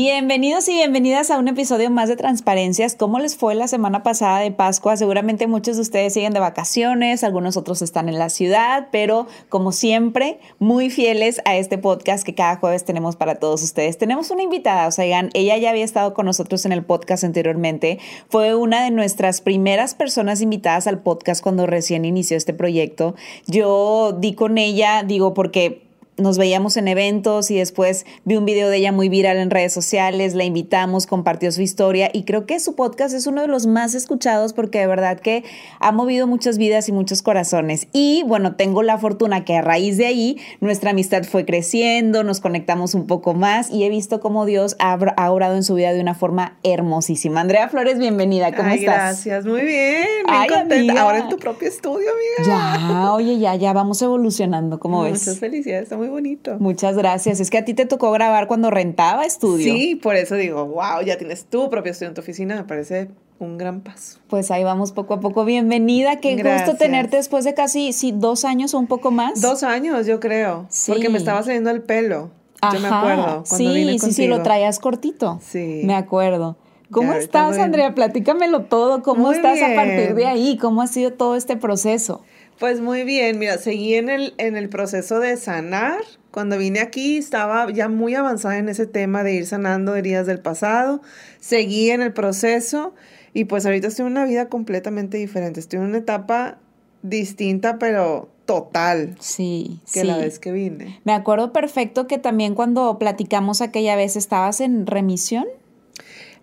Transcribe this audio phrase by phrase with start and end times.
[0.00, 2.94] Bienvenidos y bienvenidas a un episodio más de Transparencias.
[2.94, 4.96] ¿Cómo les fue la semana pasada de Pascua?
[4.96, 9.72] Seguramente muchos de ustedes siguen de vacaciones, algunos otros están en la ciudad, pero como
[9.72, 13.98] siempre, muy fieles a este podcast que cada jueves tenemos para todos ustedes.
[13.98, 17.98] Tenemos una invitada, o sea, ella ya había estado con nosotros en el podcast anteriormente.
[18.28, 23.16] Fue una de nuestras primeras personas invitadas al podcast cuando recién inició este proyecto.
[23.48, 25.87] Yo di con ella, digo, porque
[26.18, 29.72] nos veíamos en eventos y después vi un video de ella muy viral en redes
[29.72, 33.66] sociales, la invitamos, compartió su historia y creo que su podcast es uno de los
[33.66, 35.44] más escuchados porque de verdad que
[35.80, 37.88] ha movido muchas vidas y muchos corazones.
[37.92, 42.40] Y bueno, tengo la fortuna que a raíz de ahí nuestra amistad fue creciendo, nos
[42.40, 45.92] conectamos un poco más y he visto cómo Dios ha, ha obrado en su vida
[45.92, 47.40] de una forma hermosísima.
[47.40, 49.24] Andrea Flores, bienvenida, ¿cómo Ay, estás?
[49.24, 50.74] Gracias, muy bien, Ay, contenta.
[50.74, 51.02] amiga.
[51.02, 52.78] Ahora en tu propio estudio, amiga.
[52.78, 55.20] Ya, oye, ya, ya vamos evolucionando, ¿cómo ves?
[55.20, 56.56] Muchas felicidades, está muy bonito.
[56.58, 57.40] Muchas gracias.
[57.40, 59.72] Es que a ti te tocó grabar cuando rentaba estudio.
[59.72, 63.08] Sí, por eso digo, wow, ya tienes tu propio estudio en tu oficina, me parece
[63.38, 64.18] un gran paso.
[64.28, 65.44] Pues ahí vamos poco a poco.
[65.44, 66.16] Bienvenida.
[66.16, 69.40] Qué gusto tenerte después de casi sí, dos años o un poco más.
[69.40, 70.90] Dos años, yo creo, Sí.
[70.92, 72.30] porque me estaba saliendo el pelo.
[72.72, 72.98] Yo me Ajá.
[72.98, 75.38] acuerdo cuando sí, vine sí, sí, lo traías cortito.
[75.40, 75.82] Sí.
[75.84, 76.56] Me acuerdo.
[76.90, 77.94] ¿Cómo Ya, estás, Andrea?
[77.94, 79.02] Platícamelo todo.
[79.02, 80.16] ¿Cómo Muy estás a partir bien.
[80.16, 80.56] de ahí?
[80.56, 82.22] ¿Cómo ha sido todo este proceso?
[82.58, 86.00] Pues muy bien, mira, seguí en el, en el proceso de sanar.
[86.30, 90.40] Cuando vine aquí estaba ya muy avanzada en ese tema de ir sanando heridas del
[90.40, 91.00] pasado.
[91.40, 92.94] Seguí en el proceso
[93.32, 95.60] y pues ahorita estoy en una vida completamente diferente.
[95.60, 96.58] Estoy en una etapa
[97.02, 100.06] distinta, pero total, Sí, que sí.
[100.06, 101.00] la vez que vine.
[101.04, 105.44] Me acuerdo perfecto que también cuando platicamos aquella vez estabas en remisión.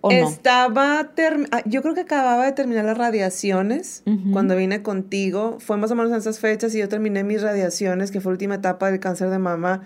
[0.07, 0.29] ¿O no?
[0.29, 5.57] Estaba, term- ah, yo creo que acababa de terminar las radiaciones cuando vine contigo.
[5.59, 8.33] Fue más o menos en esas fechas y yo terminé mis radiaciones, que fue la
[8.35, 9.81] última etapa del cáncer de mama,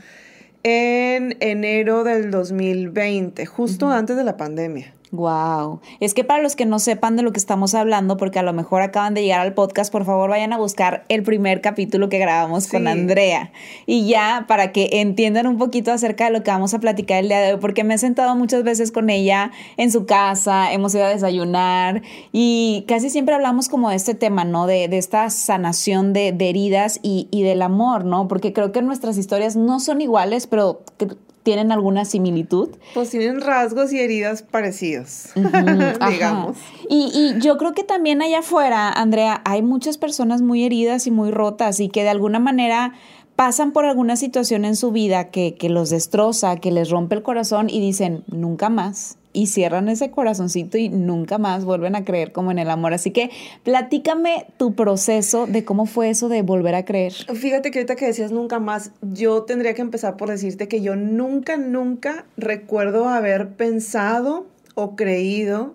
[0.63, 4.93] en enero del 2020, justo antes de la pandemia.
[5.11, 5.81] Wow.
[5.99, 8.53] Es que para los que no sepan de lo que estamos hablando, porque a lo
[8.53, 12.19] mejor acaban de llegar al podcast, por favor vayan a buscar el primer capítulo que
[12.19, 12.87] grabamos con.
[12.87, 13.51] Andrea.
[13.85, 17.27] Y ya para que entiendan un poquito acerca de lo que vamos a platicar el
[17.27, 20.93] día de hoy, porque me he sentado muchas veces con ella en su casa, hemos
[20.93, 24.67] ido a desayunar y casi siempre hablamos como de este tema, ¿no?
[24.67, 28.27] De, de esta sanación de, de heridas y, y del amor, ¿no?
[28.27, 31.07] Porque creo que nuestras historias no son iguales, pero que
[31.49, 32.69] tienen alguna similitud.
[32.93, 35.29] Pues tienen rasgos y heridas parecidos,
[36.11, 36.57] digamos.
[36.87, 41.11] Y, y yo creo que también allá afuera, Andrea, hay muchas personas muy heridas y
[41.11, 42.93] muy rotas y que de alguna manera
[43.35, 47.23] pasan por alguna situación en su vida que, que los destroza, que les rompe el
[47.23, 49.17] corazón y dicen, nunca más.
[49.39, 52.93] Y cierran ese corazoncito y nunca más vuelven a creer como en el amor.
[52.93, 53.29] Así que
[53.63, 57.13] platícame tu proceso de cómo fue eso de volver a creer.
[57.13, 60.97] Fíjate que ahorita que decías nunca más, yo tendría que empezar por decirte que yo
[60.97, 64.45] nunca, nunca recuerdo haber pensado
[64.75, 65.73] o creído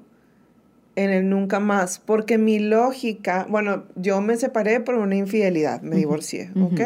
[0.96, 5.96] en el nunca más, porque mi lógica, bueno, yo me separé por una infidelidad, me
[5.96, 6.80] divorcié, ¿ok?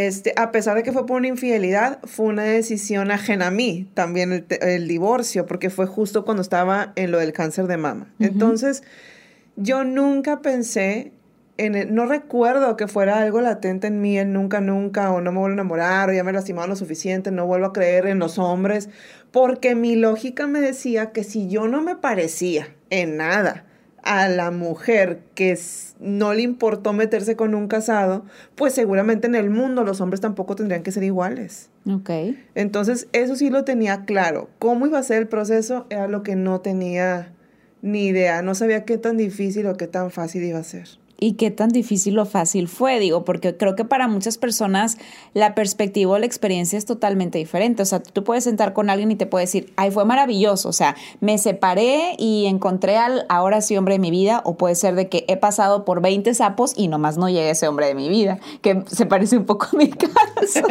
[0.00, 3.90] Este, a pesar de que fue por una infidelidad, fue una decisión ajena a mí,
[3.92, 8.10] también el, divorcio, porque fue justo cuando estaba en lo del cáncer de mama.
[8.18, 8.82] Entonces,
[9.56, 11.12] yo nunca pensé
[11.58, 15.32] en el- no recuerdo que fuera algo latente en mí, el nunca, nunca, o no
[15.32, 18.18] me vuelvo a enamorar, o ya me lastimaron lo suficiente, no vuelvo a creer en
[18.18, 18.88] los hombres,
[19.32, 23.66] porque mi lógica me decía que si yo no me parecía en nada
[24.02, 25.58] a la mujer que
[25.98, 28.24] no le importó meterse con un casado,
[28.54, 31.70] pues seguramente en el mundo los hombres tampoco tendrían que ser iguales.
[31.90, 32.10] Ok.
[32.54, 34.48] Entonces, eso sí lo tenía claro.
[34.58, 35.86] ¿Cómo iba a ser el proceso?
[35.90, 37.32] Era lo que no tenía
[37.82, 38.42] ni idea.
[38.42, 40.99] No sabía qué tan difícil o qué tan fácil iba a ser.
[41.20, 44.96] Y qué tan difícil o fácil fue, digo, porque creo que para muchas personas
[45.34, 47.82] la perspectiva o la experiencia es totalmente diferente.
[47.82, 50.68] O sea, tú puedes sentar con alguien y te puede decir, ay, fue maravilloso.
[50.68, 54.40] O sea, me separé y encontré al ahora sí hombre de mi vida.
[54.44, 57.68] O puede ser de que he pasado por 20 sapos y nomás no llega ese
[57.68, 60.10] hombre de mi vida, que se parece un poco a mi caso.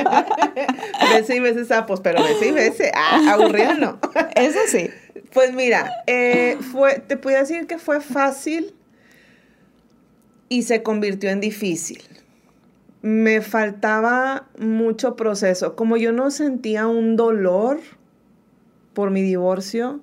[1.13, 2.91] Bese y bese sapos, pero bese y.
[2.93, 3.99] Ah, aburrido no.
[4.35, 4.89] Eso sí.
[5.33, 8.73] Pues mira, eh, fue, te puedo decir que fue fácil
[10.49, 12.01] y se convirtió en difícil.
[13.01, 15.75] Me faltaba mucho proceso.
[15.75, 17.79] Como yo no sentía un dolor
[18.93, 20.01] por mi divorcio,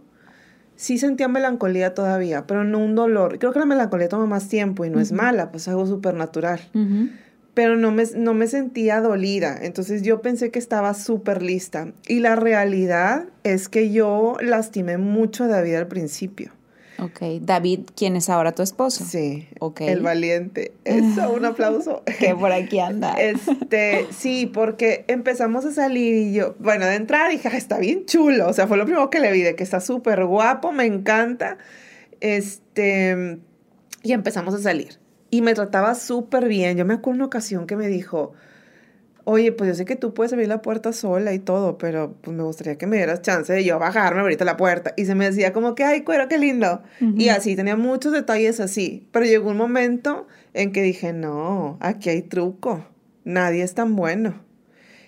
[0.77, 3.39] sí sentía melancolía todavía, pero no un dolor.
[3.39, 6.15] Creo que la melancolía toma más tiempo y no es mala, pues es algo súper
[6.15, 6.61] natural.
[7.53, 9.59] Pero no me, no me sentía dolida.
[9.61, 11.93] Entonces yo pensé que estaba súper lista.
[12.07, 16.53] Y la realidad es que yo lastimé mucho a David al principio.
[16.99, 17.21] Ok.
[17.41, 19.05] David, ¿quién es ahora tu esposo?
[19.05, 19.49] Sí.
[19.61, 19.83] Ok.
[19.83, 20.73] El valiente.
[20.85, 22.03] Eso, un aplauso.
[22.19, 23.15] que por aquí anda.
[23.15, 28.49] Este, sí, porque empezamos a salir y yo, bueno, de entrada dije, está bien chulo.
[28.49, 31.59] O sea, fue lo primero que le vi, de que está súper guapo, me encanta.
[32.21, 33.39] Este,
[34.03, 34.99] y empezamos a salir.
[35.31, 36.77] Y me trataba súper bien.
[36.77, 38.33] Yo me acuerdo una ocasión que me dijo,
[39.29, 42.35] oye, pues yo sé que tú puedes abrir la puerta sola y todo, pero pues
[42.35, 44.95] me gustaría que me dieras chance de yo bajarme ahorita la puerta.
[44.97, 46.83] Y se me decía como que, ay, cuero, qué lindo.
[47.01, 49.09] Y así, tenía muchos detalles así.
[49.11, 52.87] Pero llegó un momento en que dije, no, aquí hay truco.
[53.25, 54.45] Nadie es tan bueno.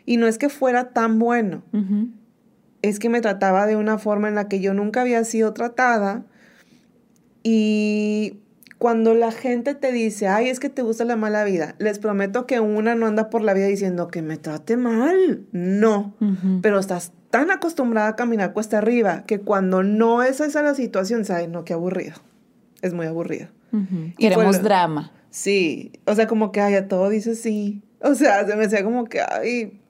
[0.05, 1.63] Y no es que fuera tan bueno.
[2.83, 6.25] Es que me trataba de una forma en la que yo nunca había sido tratada.
[7.45, 8.41] Y
[8.79, 12.47] cuando la gente te dice, ay, es que te gusta la mala vida, les prometo
[12.47, 15.47] que una no anda por la vida diciendo que me trate mal.
[15.51, 16.15] No,
[16.63, 21.25] pero estás tan acostumbrada a caminar cuesta arriba que cuando no es esa la situación,
[21.25, 22.15] sabes, no, qué aburrido.
[22.81, 23.49] Es muy aburrido.
[24.17, 25.13] Queremos drama.
[25.31, 27.83] Sí, o sea, como que, ay, a todo dice sí.
[28.01, 29.81] O sea, se me hacía como que, ay,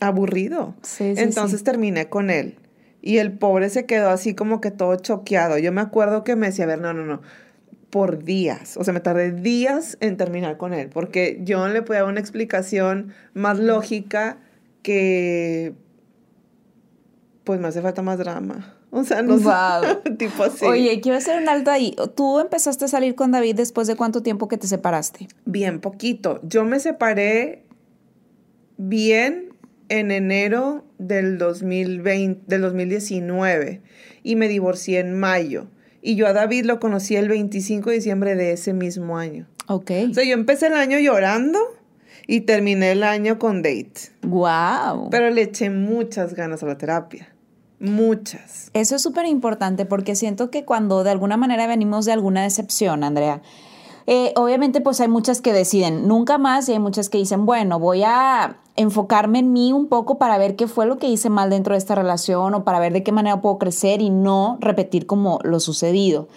[0.00, 0.74] aburrido.
[0.82, 2.58] Sí, sí, Entonces terminé con él.
[3.00, 5.58] Y el pobre se quedó así como que todo choqueado.
[5.58, 7.20] Yo me acuerdo que me decía, a ver, no, no, no
[7.90, 8.76] por días.
[8.76, 12.20] O sea, me tardé días en terminar con él, porque yo le podía dar una
[12.20, 14.38] explicación más lógica
[14.82, 15.74] que,
[17.44, 18.76] pues me hace falta más drama.
[18.90, 19.36] O sea, no
[20.18, 20.64] tipo así.
[20.64, 21.94] Oye, quiero hacer un alto ahí.
[22.14, 25.28] ¿Tú empezaste a salir con David después de cuánto tiempo que te separaste?
[25.44, 26.40] Bien, poquito.
[26.42, 27.64] Yo me separé
[28.78, 29.50] bien
[29.88, 33.82] en enero del 2020, del 2019
[34.22, 35.68] y me divorcié en mayo.
[36.06, 39.48] Y yo a David lo conocí el 25 de diciembre de ese mismo año.
[39.66, 39.90] Ok.
[40.08, 41.58] O sea, yo empecé el año llorando
[42.28, 44.12] y terminé el año con date.
[44.22, 45.10] Wow.
[45.10, 47.34] Pero le eché muchas ganas a la terapia.
[47.80, 48.70] Muchas.
[48.72, 53.02] Eso es súper importante porque siento que cuando de alguna manera venimos de alguna decepción,
[53.02, 53.42] Andrea,
[54.06, 57.78] eh, obviamente pues hay muchas que deciden nunca más y hay muchas que dicen, bueno,
[57.78, 61.50] voy a enfocarme en mí un poco para ver qué fue lo que hice mal
[61.50, 65.06] dentro de esta relación o para ver de qué manera puedo crecer y no repetir
[65.06, 66.28] como lo sucedido.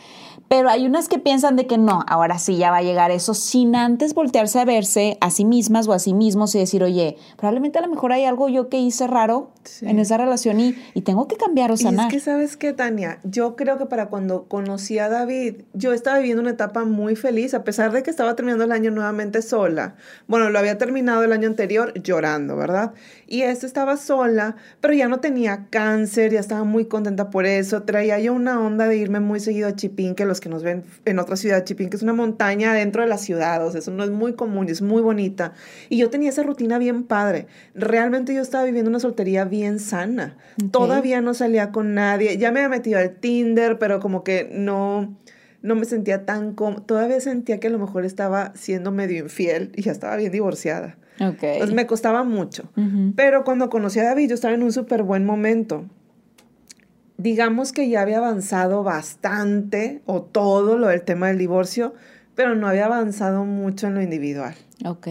[0.50, 3.36] Pero hay unas que piensan de que no, ahora sí ya va a llegar eso
[3.36, 7.18] sin antes voltearse a verse a sí mismas o a sí mismos y decir, oye,
[7.38, 9.52] probablemente a lo mejor hay algo yo que hice raro
[9.82, 12.12] en esa relación y, y, tengo que cambiar o sanar.
[12.12, 13.20] Y es que, ¿sabes qué, Tania?
[13.24, 17.54] Yo creo que para cuando conocí a David, yo estaba viviendo una etapa muy feliz,
[17.54, 19.96] a pesar de que estaba terminando el año nuevamente sola.
[20.28, 22.94] Bueno, lo había terminado el año anterior llorando, ¿verdad?
[23.28, 27.84] Y este estaba sola, pero ya no tenía cáncer, ya estaba muy contenta por eso.
[27.84, 30.84] Traía yo una onda de irme muy seguido a Chipín, que los que nos ven
[31.06, 33.92] en otra ciudad, Chipín, que es una montaña dentro de la ciudad, o sea, eso
[33.92, 35.54] no es muy común, es muy bonita.
[35.90, 37.48] Y yo tenía esa rutina bien padre.
[37.76, 40.38] Realmente yo estaba viviendo una soltería bien sana.
[40.72, 42.38] Todavía no salía con nadie.
[42.38, 45.18] Ya me había metido al Tinder, pero como que no
[45.62, 46.86] no me sentía tan cómoda.
[46.86, 50.98] Todavía sentía que a lo mejor estaba siendo medio infiel y ya estaba bien divorciada.
[51.16, 51.54] Okay.
[51.54, 52.72] Entonces me costaba mucho.
[53.16, 55.86] Pero cuando conocí a David, yo estaba en un súper buen momento
[57.20, 61.94] digamos que ya había avanzado bastante o todo lo del tema del divorcio,
[62.34, 64.56] pero no había avanzado mucho en lo individual.
[64.86, 65.08] Ok.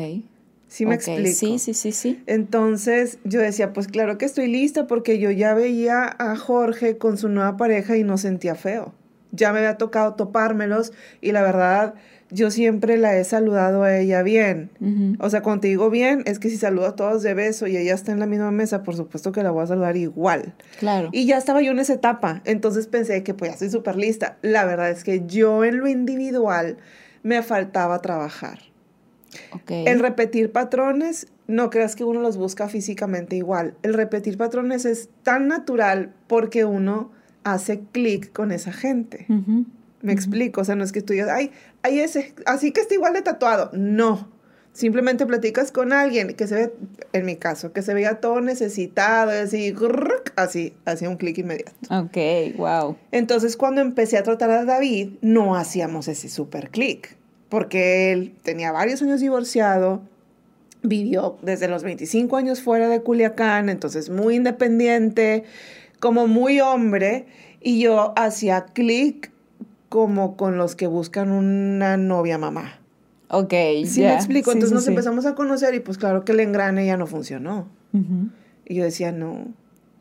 [0.69, 1.35] ¿Sí me explico?
[1.35, 2.23] Sí, sí, sí, sí.
[2.27, 7.19] Entonces yo decía, pues claro que estoy lista porque yo ya veía a Jorge con
[7.19, 8.95] su nueva pareja y no sentía feo.
[9.31, 11.95] Ya me había tocado topármelos y la verdad
[12.31, 14.71] yo siempre la he saludado a ella bien.
[15.19, 17.77] O sea, cuando te digo bien, es que si saludo a todos de beso y
[17.77, 20.55] ella está en la misma mesa, por supuesto que la voy a saludar igual.
[20.79, 21.09] Claro.
[21.13, 22.43] Y ya estaba yo en esa etapa.
[22.45, 24.37] Entonces pensé que pues ya estoy súper lista.
[24.43, 26.77] La verdad es que yo en lo individual
[27.23, 28.59] me faltaba trabajar.
[29.53, 29.87] Okay.
[29.87, 33.75] El repetir patrones, no creas que uno los busca físicamente igual.
[33.83, 37.11] El repetir patrones es tan natural porque uno
[37.45, 39.27] hace clic con esa gente.
[40.01, 41.51] Me explico, o sea, no es que tú digas, ay,
[41.83, 43.71] ay, ese, así que está igual de tatuado.
[43.73, 44.29] No.
[44.73, 46.73] Simplemente platicas con alguien que se ve,
[47.13, 49.75] en mi caso, que se veía todo necesitado, así,
[50.37, 51.73] así, hacía un clic inmediato.
[51.91, 52.97] Ok, wow.
[53.11, 57.17] Entonces, cuando empecé a tratar a David, no hacíamos ese super clic,
[57.49, 60.03] porque él tenía varios años divorciado,
[60.83, 65.43] vivió desde los 25 años fuera de Culiacán, entonces muy independiente,
[65.99, 67.27] como muy hombre,
[67.61, 69.33] y yo hacía clic
[69.89, 72.81] como con los que buscan una novia mamá.
[73.31, 73.53] Ok,
[73.87, 74.53] Sí, me explico.
[74.53, 77.69] Entonces nos empezamos a conocer y pues claro que el engrane ya no funcionó.
[78.65, 79.47] Y yo decía, no.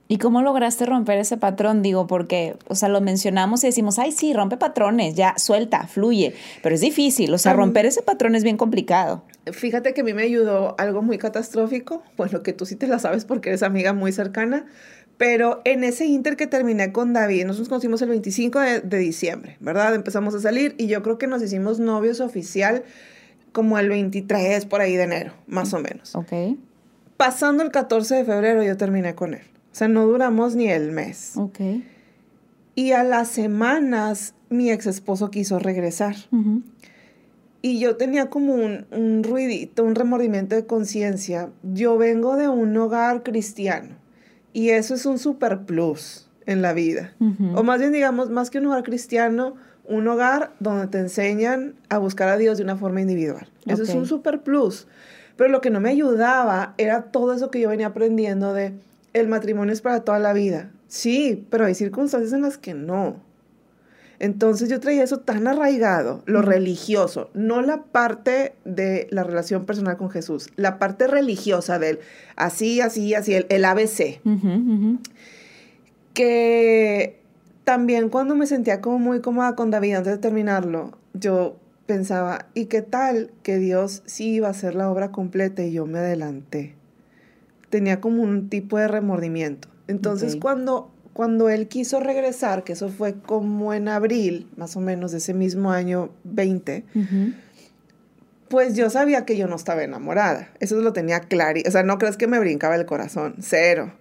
[0.09, 1.81] ¿Y cómo lograste romper ese patrón?
[1.81, 6.33] Digo, porque, o sea, lo mencionamos y decimos, ay, sí, rompe patrones, ya, suelta, fluye,
[6.63, 9.23] pero es difícil, o sea, romper ese patrón es bien complicado.
[9.51, 12.99] Fíjate que a mí me ayudó algo muy catastrófico, bueno, que tú sí te la
[12.99, 14.65] sabes porque eres amiga muy cercana,
[15.17, 18.97] pero en ese inter que terminé con David, nosotros nos conocimos el 25 de, de
[18.99, 19.95] diciembre, ¿verdad?
[19.95, 22.83] Empezamos a salir y yo creo que nos hicimos novios oficial
[23.51, 26.15] como el 23 por ahí de enero, más o menos.
[26.15, 26.57] Ok.
[27.17, 29.41] Pasando el 14 de febrero yo terminé con él.
[29.71, 31.33] O sea, no duramos ni el mes.
[31.35, 31.59] Ok.
[32.75, 36.15] Y a las semanas mi ex esposo quiso regresar.
[36.31, 36.61] Ujú.
[37.63, 41.49] Y yo tenía como un, un ruidito, un remordimiento de conciencia.
[41.63, 43.95] Yo vengo de un hogar cristiano
[44.57, 47.13] y eso es un super plus en la vida.
[47.53, 49.53] O más bien digamos, más que un hogar cristiano,
[49.85, 53.47] un hogar donde te enseñan a buscar a Dios de una forma individual.
[53.67, 54.87] Eso es un super plus.
[55.35, 58.73] Pero lo que no me ayudaba era todo eso que yo venía aprendiendo de
[59.13, 60.71] el matrimonio es para toda la vida.
[60.87, 63.17] Sí, pero hay circunstancias en las que no.
[64.19, 69.97] Entonces yo traía eso tan arraigado, lo religioso, no la parte de la relación personal
[69.97, 71.99] con Jesús, la parte religiosa del
[72.35, 74.19] así, así, así, el, el ABC,
[76.13, 77.19] que
[77.63, 82.65] también cuando me sentía como muy cómoda con David antes de terminarlo, yo pensaba, ¿y
[82.65, 86.75] qué tal que Dios sí iba a hacer la obra completa y yo me adelanté?
[87.69, 89.67] Tenía como un tipo de remordimiento.
[89.87, 95.13] Entonces cuando, cuando él quiso regresar, que eso fue como en abril, más o menos
[95.13, 97.33] de ese mismo año 20, Ujú.
[98.49, 100.49] pues yo sabía que yo no estaba enamorada.
[100.59, 101.59] Eso lo tenía claro.
[101.67, 103.93] O sea, no crees que me brincaba el corazón, cero.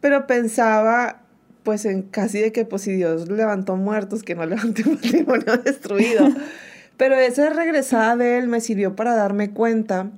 [0.00, 1.22] Pero pensaba,
[1.64, 5.56] pues, en casi de que, pues, si Dios levantó muertos, que no levante un matrimonio
[5.64, 6.28] destruido.
[6.96, 10.12] Pero esa regresada de él me sirvió para darme cuenta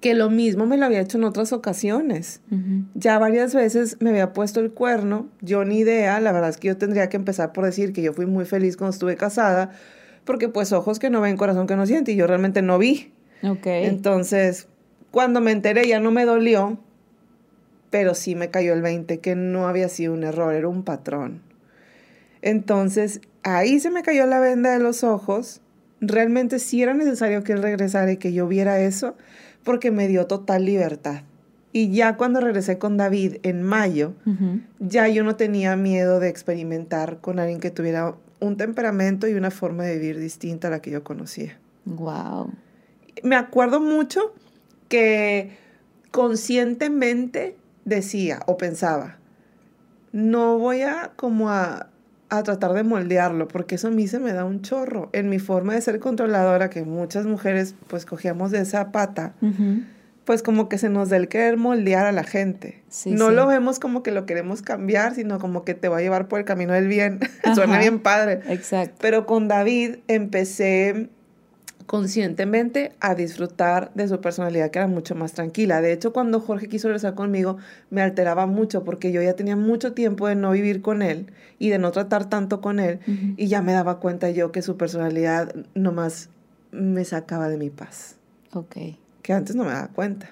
[0.00, 2.40] que lo mismo me lo había hecho en otras ocasiones.
[2.94, 6.68] Ya varias veces me había puesto el cuerno, yo ni idea, la verdad es que
[6.68, 9.72] yo tendría que empezar por decir que yo fui muy feliz cuando estuve casada,
[10.24, 13.12] porque pues ojos que no ven, corazón que no siente, y yo realmente no vi.
[13.86, 14.68] Entonces,
[15.10, 16.78] cuando me enteré ya no me dolió,
[17.90, 21.42] pero sí me cayó el 20 que no había sido un error, era un patrón.
[22.42, 25.60] Entonces, ahí se me cayó la venda de los ojos.
[26.00, 29.16] Realmente sí era necesario que él regresara y que yo viera eso,
[29.68, 31.24] porque me dio total libertad.
[31.74, 34.14] Y ya cuando regresé con David en mayo,
[34.78, 39.50] ya yo no tenía miedo de experimentar con alguien que tuviera un temperamento y una
[39.50, 42.50] forma de vivir distinta a la que yo conocía Wow.
[43.22, 44.32] me acuerdo mucho
[44.88, 45.58] que
[46.12, 49.18] conscientemente decía o pensaba,
[50.12, 51.88] no voy a como a,
[52.30, 55.08] a tratar de moldearlo, porque eso a mí se me da un chorro.
[55.12, 59.34] En mi forma de ser controladora, que muchas mujeres pues cogíamos de esa pata,
[60.24, 62.82] pues como que se nos da el querer moldear a la gente.
[62.88, 63.34] Sí, no sí.
[63.34, 66.38] lo vemos como que lo queremos cambiar, sino como que te va a llevar por
[66.38, 67.20] el camino del bien.
[67.54, 68.40] Suena bien padre.
[68.48, 68.96] Exacto.
[69.00, 71.08] Pero con David empecé
[71.88, 75.80] conscientemente a disfrutar de su personalidad que era mucho más tranquila.
[75.80, 77.56] De hecho, cuando Jorge quiso regresar conmigo,
[77.88, 81.70] me alteraba mucho porque yo ya tenía mucho tiempo de no vivir con él y
[81.70, 83.00] de no tratar tanto con él
[83.38, 86.28] y ya me daba cuenta yo que su personalidad nomás
[86.72, 88.16] me sacaba de mi paz,
[88.52, 88.76] Ok.
[89.22, 90.28] que antes no me daba cuenta.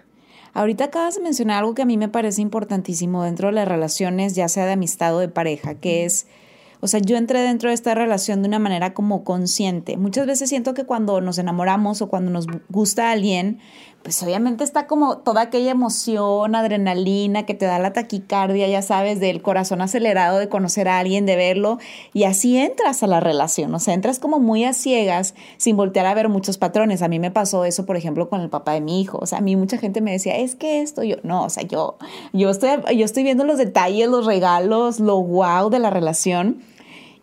[0.53, 4.35] Ahorita acabas de mencionar algo que a mí me parece importantísimo dentro de las relaciones,
[4.35, 6.27] ya sea de amistad o de pareja, que es,
[6.81, 9.97] o sea, yo entré dentro de esta relación de una manera como consciente.
[9.97, 13.59] Muchas veces siento que cuando nos enamoramos o cuando nos gusta alguien,
[14.07, 19.19] pues obviamente está como toda aquella emoción, adrenalina que te da la taquicardia, ya sabes,
[19.19, 21.79] del corazón acelerado de conocer a alguien, de verlo,
[22.13, 26.07] y así entras a la relación, o sea, entras como muy a ciegas sin voltear
[26.07, 27.03] a ver muchos patrones.
[27.03, 29.39] A mí me pasó eso, por ejemplo, con el papá de mi hijo, o sea,
[29.39, 31.97] a mí mucha gente me decía, es que esto, yo, no, o sea, yo,
[32.33, 36.63] yo, estoy, yo estoy viendo los detalles, los regalos, lo wow de la relación.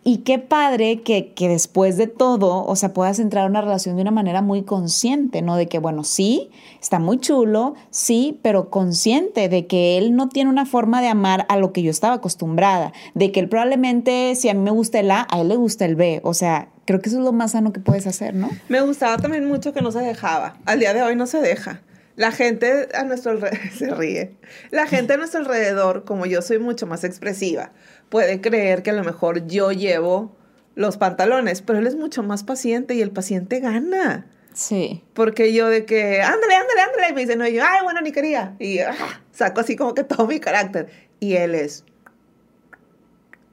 [0.06, 3.96] Y qué padre que, que después de todo, o sea, puedas entrar a una relación
[3.96, 5.56] de una manera muy consciente, ¿no?
[5.56, 10.50] De que, bueno, sí, está muy chulo, sí, pero consciente de que él no tiene
[10.50, 14.50] una forma de amar a lo que yo estaba acostumbrada, de que él probablemente, si
[14.50, 17.00] a mí me gusta el A, a él le gusta el B, o sea, creo
[17.00, 18.50] que eso es lo más sano que puedes hacer, ¿no?
[18.68, 20.58] Me gustaba también mucho que no se dejaba.
[20.66, 21.80] Al día de hoy no se deja.
[22.16, 24.36] La gente a nuestro alrededor se ríe.
[24.70, 27.72] La gente a nuestro alrededor, como yo soy mucho más expresiva,
[28.08, 30.36] puede creer que a lo mejor yo llevo
[30.76, 34.26] los pantalones, pero él es mucho más paciente y el paciente gana.
[34.52, 35.02] Sí.
[35.14, 38.00] Porque yo de que, ándale, ándale, ándale, y me dice, no, y yo, ay, bueno,
[38.00, 38.54] ni quería.
[38.60, 38.94] Y ah,
[39.32, 40.88] saco así como que todo mi carácter.
[41.18, 41.84] Y él es,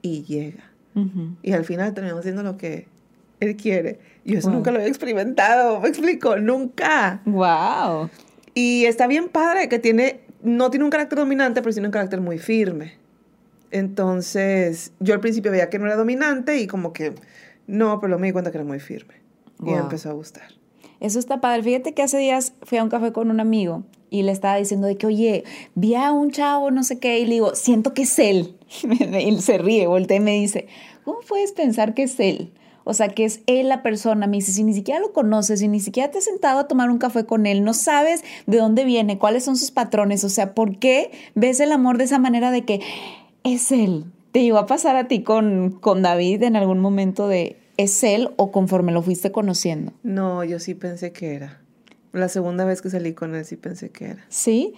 [0.01, 0.63] y llega.
[1.41, 2.87] Y al final terminamos haciendo lo que
[3.39, 3.99] él quiere.
[4.25, 4.57] Yo eso Wow.
[4.57, 7.21] nunca lo había experimentado, me explico, nunca.
[7.25, 8.09] Wow.
[8.53, 12.22] Y está bien padre que tiene, no tiene un carácter dominante, pero tiene un carácter
[12.22, 12.93] muy firme.
[13.72, 17.13] Entonces, yo al principio veía que no era dominante y como que
[17.67, 19.15] no, pero me di cuenta que era muy firme.
[19.60, 20.50] Y me empezó a gustar.
[21.00, 21.63] Eso está padre.
[21.63, 24.88] Fíjate que hace días fui a un café con un amigo y le estaba diciendo
[24.88, 25.43] de que, oye,
[25.74, 28.58] vi a un chavo, no sé qué, y le digo, siento que es él.
[28.84, 30.67] y él se ríe, voltea y me dice,
[31.05, 32.51] ¿cómo puedes pensar que es él?
[32.83, 34.27] O sea, que es él la persona.
[34.27, 36.89] Me dice, si ni siquiera lo conoces, si ni siquiera te has sentado a tomar
[36.89, 40.23] un café con él, no sabes de dónde viene, cuáles son sus patrones.
[40.23, 42.81] O sea, ¿por qué ves el amor de esa manera de que
[43.43, 44.05] es él?
[44.31, 48.29] ¿Te llegó a pasar a ti con, con David en algún momento de es él
[48.38, 49.93] o conforme lo fuiste conociendo?
[50.03, 51.61] No, yo sí pensé que era.
[52.13, 54.25] La segunda vez que salí con él sí pensé que era.
[54.29, 54.73] Sí.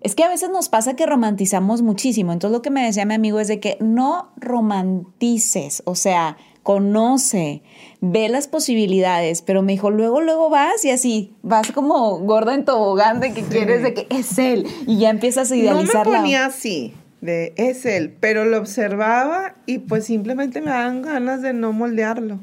[0.00, 2.32] Es que a veces nos pasa que romantizamos muchísimo.
[2.32, 7.62] Entonces lo que me decía mi amigo es de que no romantices, o sea, conoce,
[8.00, 12.64] ve las posibilidades, pero me dijo, luego, luego vas y así, vas como gorda en
[12.64, 16.46] tobogán de que quieres, de que es él, y ya empiezas a No me ponía
[16.46, 21.72] así, de es él, pero lo observaba y pues simplemente me daban ganas de no
[21.72, 22.40] moldearlo.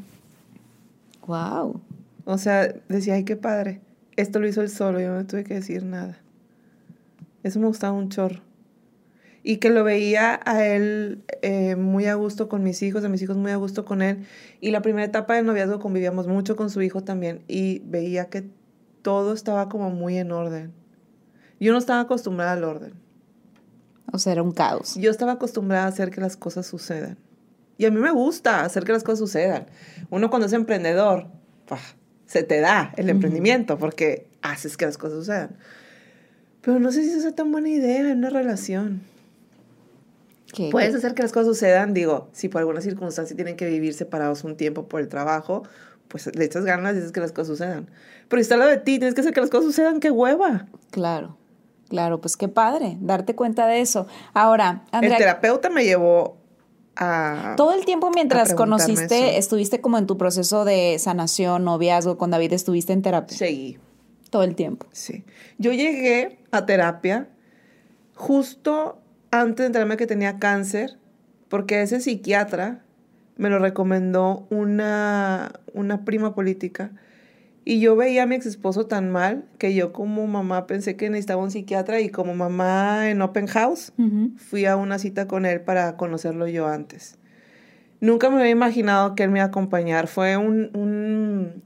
[1.26, 1.82] Wow.
[2.26, 3.82] O sea, decía, ay, qué padre.
[4.18, 6.20] Esto lo hizo él solo, yo no tuve que decir nada.
[7.42, 8.42] Eso me gustaba un chorro.
[9.44, 13.22] Y que lo veía a él eh, muy a gusto con mis hijos, a mis
[13.22, 14.26] hijos muy a gusto con él.
[14.60, 17.44] Y la primera etapa del noviazgo convivíamos mucho con su hijo también.
[17.48, 18.50] Y veía que
[19.02, 20.74] todo estaba como muy en orden.
[21.60, 22.94] Yo no estaba acostumbrada al orden.
[24.12, 24.96] O sea, era un caos.
[24.96, 27.18] Yo estaba acostumbrada a hacer que las cosas sucedan.
[27.78, 29.66] Y a mí me gusta hacer que las cosas sucedan.
[30.10, 31.28] Uno cuando es emprendedor,
[32.26, 35.58] se te da el emprendimiento porque haces que las cosas sucedan.
[36.62, 39.02] Pero no sé si eso es tan buena idea en una relación.
[40.54, 43.94] ¿Qué- Puedes hacer que las cosas sucedan, digo, si por alguna circunstancia tienen que vivir
[43.94, 45.64] separados un tiempo por el trabajo,
[46.08, 47.90] pues le echas ganas y haces que las cosas sucedan.
[48.28, 50.68] Pero si está lo de ti, tienes que hacer que las cosas sucedan, qué hueva.
[50.90, 51.38] Claro,
[51.88, 54.08] claro, pues qué padre, darte cuenta de eso.
[54.34, 56.38] Ahora, El Andrea, terapeuta me llevó
[56.98, 57.54] a...
[57.56, 59.40] Todo el tiempo mientras conociste, eso.
[59.40, 63.38] estuviste como en tu proceso de sanación, noviazgo con David, estuviste en terapia.
[63.38, 63.80] Seguí.
[64.30, 64.88] Todo el tiempo.
[64.92, 65.24] Sí.
[65.58, 67.30] Yo llegué a terapia
[68.16, 68.98] justo
[69.32, 70.98] antes de enterarme que tenía cáncer,
[71.50, 72.84] porque ese psiquiatra
[73.38, 76.92] me lo recomendó una, una prima política.
[77.64, 81.10] Y yo veía a mi ex esposo tan mal que yo como mamá pensé que
[81.10, 83.94] necesitaba un psiquiatra y como mamá en Open House
[84.38, 87.18] fui a una cita con él para conocerlo yo antes.
[88.00, 90.08] Nunca me había imaginado que él me iba a acompañar.
[90.08, 91.62] Fue un, un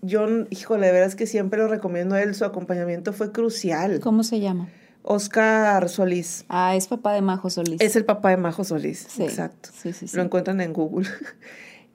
[0.00, 2.36] yo, híjole, de veras que siempre lo recomiendo a él.
[2.36, 3.98] Su acompañamiento fue crucial.
[3.98, 4.68] ¿Cómo se llama?
[5.06, 6.44] Oscar Solís.
[6.48, 7.80] Ah, es papá de Majo Solís.
[7.80, 9.06] Es el papá de Majo Solís.
[9.08, 9.70] Sí, Exacto.
[9.72, 10.16] Sí, sí, sí.
[10.16, 11.08] Lo encuentran en Google.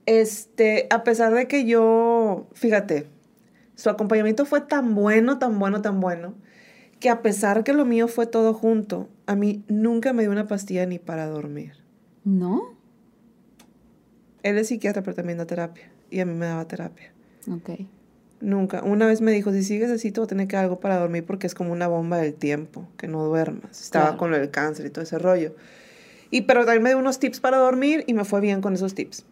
[0.07, 3.07] Este, a pesar de que yo, fíjate,
[3.75, 6.33] su acompañamiento fue tan bueno, tan bueno, tan bueno,
[6.99, 10.47] que a pesar que lo mío fue todo junto, a mí nunca me dio una
[10.47, 11.73] pastilla ni para dormir.
[12.23, 12.75] ¿No?
[14.41, 15.91] Él es psiquiatra, pero también da terapia.
[16.09, 17.13] Y a mí me daba terapia.
[17.49, 17.87] Ok.
[18.41, 18.81] Nunca.
[18.83, 20.97] Una vez me dijo, si sigues así, te voy a tener que dar algo para
[20.97, 23.81] dormir porque es como una bomba del tiempo, que no duermas.
[23.81, 24.17] Estaba Claro.
[24.17, 25.55] con lo del cáncer y todo ese rollo.
[26.31, 28.95] Y pero también me dio unos tips para dormir y me fue bien con esos
[28.95, 29.25] tips.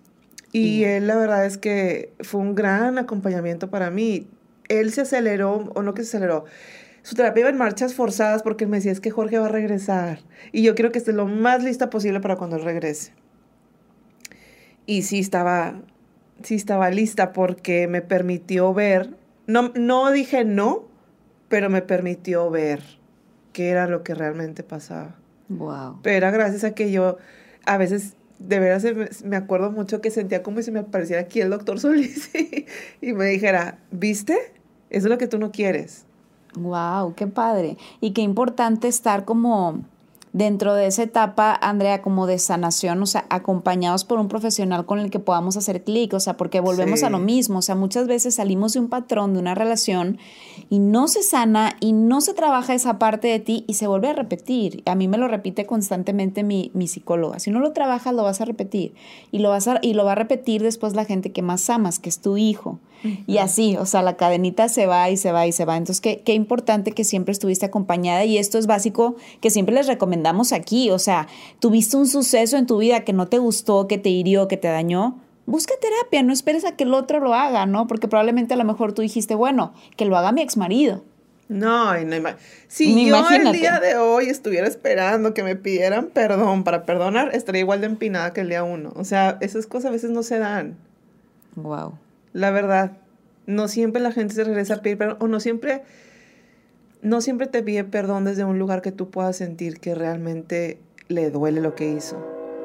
[0.51, 4.27] Y él, la verdad es que fue un gran acompañamiento para mí.
[4.67, 6.45] Él se aceleró, o no que se aceleró,
[7.03, 9.49] su terapia iba en marchas forzadas porque él me decía, es que Jorge va a
[9.49, 10.19] regresar.
[10.51, 13.13] Y yo quiero que esté lo más lista posible para cuando él regrese.
[14.85, 15.81] Y sí estaba,
[16.43, 19.15] sí estaba lista porque me permitió ver,
[19.47, 20.86] no, no dije no,
[21.47, 22.82] pero me permitió ver
[23.54, 25.15] qué era lo que realmente pasaba.
[25.49, 25.99] Wow.
[26.04, 27.17] Pero era gracias a que yo
[27.65, 28.86] a veces, de veras,
[29.23, 32.65] me acuerdo mucho que sentía como si me apareciera aquí el doctor Solís y,
[33.02, 34.38] y me dijera, ¿viste?
[34.89, 36.06] Eso es lo que tú no quieres.
[36.56, 37.78] Wow, qué padre.
[38.02, 39.84] Y qué importante estar como
[40.31, 44.99] dentro de esa etapa, Andrea, como de sanación, o sea, acompañados por un profesional con
[44.99, 47.05] el que podamos hacer clic, o sea, porque volvemos Sí.
[47.05, 50.19] a lo mismo, o sea, muchas veces salimos de un patrón, de una relación,
[50.69, 54.09] y no se sana y no se trabaja esa parte de ti y se vuelve
[54.09, 54.83] a repetir.
[54.85, 57.39] A mí me lo repite constantemente mi, mi psicóloga.
[57.39, 58.93] Si no lo trabajas, lo vas a repetir.
[59.31, 61.97] Y lo, vas a, y lo va a repetir después la gente que más amas,
[61.97, 62.79] que es tu hijo.
[63.27, 65.77] Y así, o sea, la cadenita se va y se va y se va.
[65.77, 69.88] Entonces, qué, qué importante que siempre estuviste acompañada y esto es básico que siempre les
[69.88, 70.89] recomendamos aquí.
[70.91, 71.27] O sea,
[71.59, 74.67] tuviste un suceso en tu vida que no te gustó, que te hirió, que te
[74.67, 75.17] dañó.
[75.45, 77.88] Busca terapia, no esperes a que el otro lo haga, ¿no?
[77.88, 81.03] Porque probablemente a lo mejor tú dijiste, bueno, que lo haga mi ex marido.
[81.49, 82.35] No, no
[82.67, 83.47] si yo imagínate.
[83.47, 87.88] el día de hoy estuviera esperando que me pidieran perdón para perdonar, estaría igual de
[87.88, 88.93] empinada que el día uno.
[88.95, 90.77] O sea, esas cosas a veces no se dan.
[91.55, 91.93] Wow.
[92.33, 92.97] La verdad,
[93.45, 95.83] no siempre la gente se regresa a pedir perdón, o no siempre,
[97.01, 101.31] no siempre te pide perdón desde un lugar que tú puedas sentir que realmente le
[101.31, 102.17] duele lo que hizo.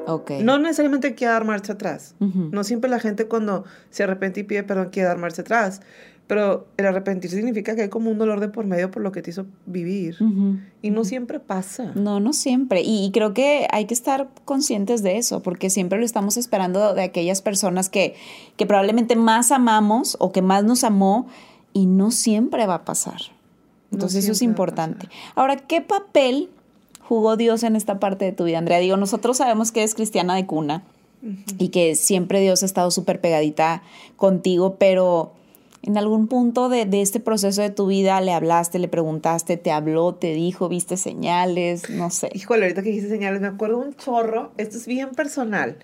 [0.07, 0.31] Ok.
[0.41, 2.15] No necesariamente quiere dar marcha atrás.
[2.19, 2.49] Ujú.
[2.51, 5.81] No siempre la gente cuando se arrepiente y pide perdón quiere dar marcha atrás.
[6.27, 9.21] Pero el arrepentir significa que hay como un dolor de por medio por lo que
[9.21, 10.15] te hizo vivir.
[10.19, 10.57] Ujú.
[10.81, 11.91] Y no siempre pasa.
[11.93, 12.81] No, no siempre.
[12.81, 16.95] Y, y creo que hay que estar conscientes de eso, porque siempre lo estamos esperando
[16.95, 18.15] de aquellas personas que,
[18.57, 21.27] que probablemente más amamos o que más nos amó
[21.73, 23.19] y no siempre va a pasar.
[23.91, 25.07] Entonces eso es importante.
[25.35, 26.49] Ahora, ¿qué papel
[27.01, 28.79] jugó Dios en esta parte de tu vida, Andrea?
[28.79, 30.83] Digo, nosotros sabemos que eres cristiana de cuna
[31.57, 33.83] y que siempre Dios ha estado súper pegadita
[34.15, 35.33] contigo, pero
[35.85, 39.71] en algún punto de, de este proceso de tu vida le hablaste, le preguntaste, te
[39.71, 42.29] habló, te dijo, viste señales, no sé.
[42.33, 44.51] Híjole, ahorita que dijiste señales, me acuerdo un chorro.
[44.57, 45.77] Esto es bien personal.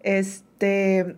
[0.00, 1.16] Este,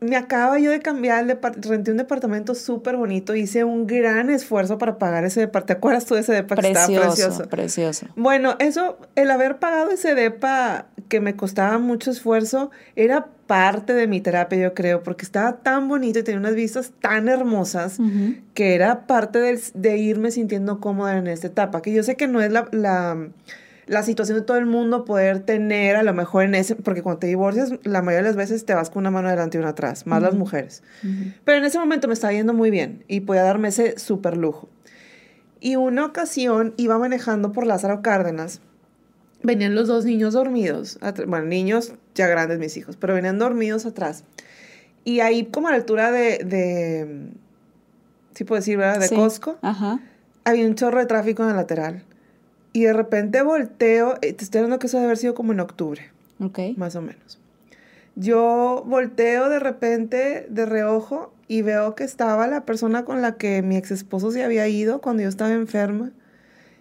[0.00, 4.78] me acaba yo de cambiar, depart- renté un departamento súper bonito, hice un gran esfuerzo
[4.78, 5.66] para pagar ese departamento.
[5.74, 6.78] ¿Te acuerdas tú de ese departamento?
[6.80, 7.48] Precioso, Estaba precioso.
[7.50, 8.06] precioso.
[8.16, 14.06] Bueno, eso, el haber pagado ese depa que me costaba mucho esfuerzo, era parte de
[14.06, 17.98] mi terapia, yo creo, porque estaba tan bonito y tenía unas vistas tan hermosas
[18.54, 22.28] que era parte del- de irme sintiendo cómoda en esta etapa, que yo sé que
[22.28, 23.16] no es la, la,
[23.88, 27.18] la situación de todo el mundo poder tener a lo mejor en ese, porque cuando
[27.20, 29.70] te divorcias, la mayoría de las veces te vas con una mano adelante y una
[29.70, 30.82] atrás, más las mujeres.
[31.44, 34.68] Pero en ese momento me estaba yendo muy bien y podía darme ese súper lujo.
[35.60, 38.60] Y una ocasión iba manejando por Lázaro Cárdenas.
[39.42, 40.98] Venían los dos niños dormidos.
[41.26, 44.24] Bueno, niños ya grandes mis hijos, pero venían dormidos atrás.
[45.04, 47.30] Y ahí como a la altura de, de
[48.34, 49.00] sí puedo decir, ¿verdad?
[49.00, 49.14] De Sí.
[49.16, 50.00] Costco, Ajá.
[50.44, 52.04] había un chorro de tráfico en el lateral.
[52.72, 55.60] Y de repente volteo, eh, te estoy hablando que eso debe haber sido como en
[55.60, 56.58] octubre Ok.
[56.76, 57.38] más o menos.
[58.14, 63.62] Yo volteo de repente de reojo y veo que estaba la persona con la que
[63.62, 66.10] mi ex esposo se había ido cuando yo estaba enferma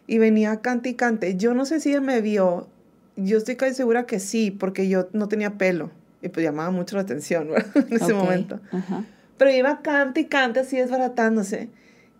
[0.08, 1.36] y venía cante y cante.
[1.36, 2.68] Yo no sé si me vio,
[3.16, 6.96] yo estoy casi segura que sí, porque yo no tenía pelo y pues llamaba mucho
[6.96, 7.68] la atención ¿verdad?
[7.88, 8.60] en ese momento.
[9.38, 11.70] Pero iba cante y cante así desbaratándose.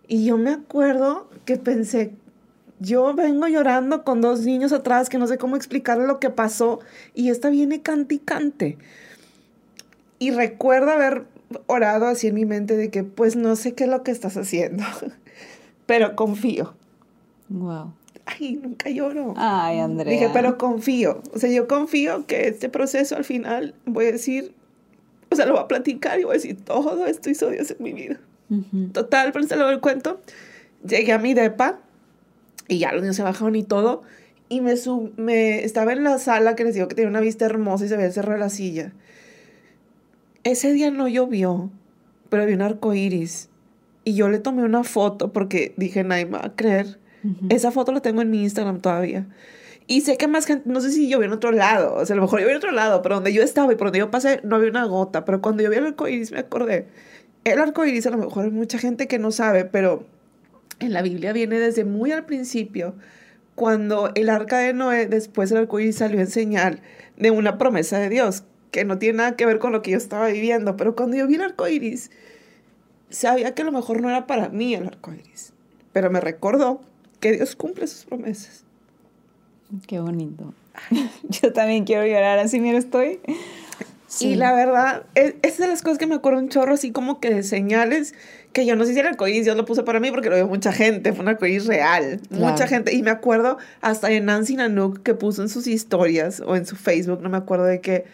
[0.06, 2.12] Y yo me acuerdo que pensé,
[2.80, 6.80] yo vengo llorando con dos niños atrás que no sé cómo explicarle lo que pasó
[7.14, 8.78] y esta viene cante y.
[10.20, 11.26] Y recuerdo haber
[11.66, 14.36] orado así en mi mente de que pues no sé qué es lo que estás
[14.36, 14.84] haciendo,
[15.86, 16.74] pero confío.
[17.48, 17.92] Wow.
[18.26, 19.32] Ay, nunca lloro.
[19.36, 20.12] Ay, Andrea.
[20.12, 21.22] Dije, pero confío.
[21.32, 24.52] O sea, yo confío que este proceso al final voy a decir,
[25.30, 27.82] o sea, lo voy a platicar y voy a decir, todo esto hizo Dios en
[27.82, 28.20] mi vida.
[28.50, 28.88] Ujú.
[28.92, 30.20] Total, pero se lo el cuento.
[30.84, 31.80] Llegué a mi depa
[32.68, 34.02] y ya los niños se bajaron y todo.
[34.50, 37.44] Y me, sub, me estaba en la sala que les digo que tenía una vista
[37.44, 38.92] hermosa y se veía el cerro de la silla.
[40.44, 41.70] Ese día no llovió,
[42.28, 43.48] pero había un arco iris.
[44.04, 46.98] Y yo le tomé una foto porque dije, nadie me va a creer.
[47.50, 49.26] Esa foto la tengo en mi Instagram todavía.
[49.86, 52.16] Y sé que más gente, no sé si llovió en otro lado, o sea, a
[52.16, 54.40] lo mejor llovió en otro lado, pero donde yo estaba y por donde yo pasé
[54.44, 55.24] no había una gota.
[55.24, 56.86] Pero cuando yo vi el arco iris me acordé.
[57.44, 60.04] El arco iris a lo mejor hay mucha gente que no sabe, pero
[60.80, 62.94] en la Biblia viene desde muy al principio,
[63.54, 66.80] cuando el arca de Noé, después el arco iris salió en señal
[67.16, 69.96] de una promesa de Dios, que no tiene nada que ver con lo que yo
[69.96, 70.76] estaba viviendo.
[70.76, 72.10] Pero cuando yo vi el arco iris,
[73.10, 75.52] sabía que a lo mejor no era para mí el arco iris,
[75.92, 76.80] pero me recordó
[77.20, 78.64] que Dios cumple sus promesas.
[79.86, 80.54] Qué bonito.
[81.28, 83.20] Yo también quiero llorar así, mira, estoy.
[84.20, 87.20] Y la verdad, es, es de las cosas que me acuerdo un chorro, así como
[87.20, 88.14] que de señales
[88.52, 90.46] que yo no sé si era arcoíris, Dios lo puso para mí porque lo vio
[90.48, 92.46] mucha gente, fue un arcoíris real, Claro.
[92.52, 92.94] mucha gente.
[92.94, 96.74] Y me acuerdo hasta de Nancy Nanook que puso en sus historias o en su
[96.76, 98.04] Facebook, no me acuerdo de que,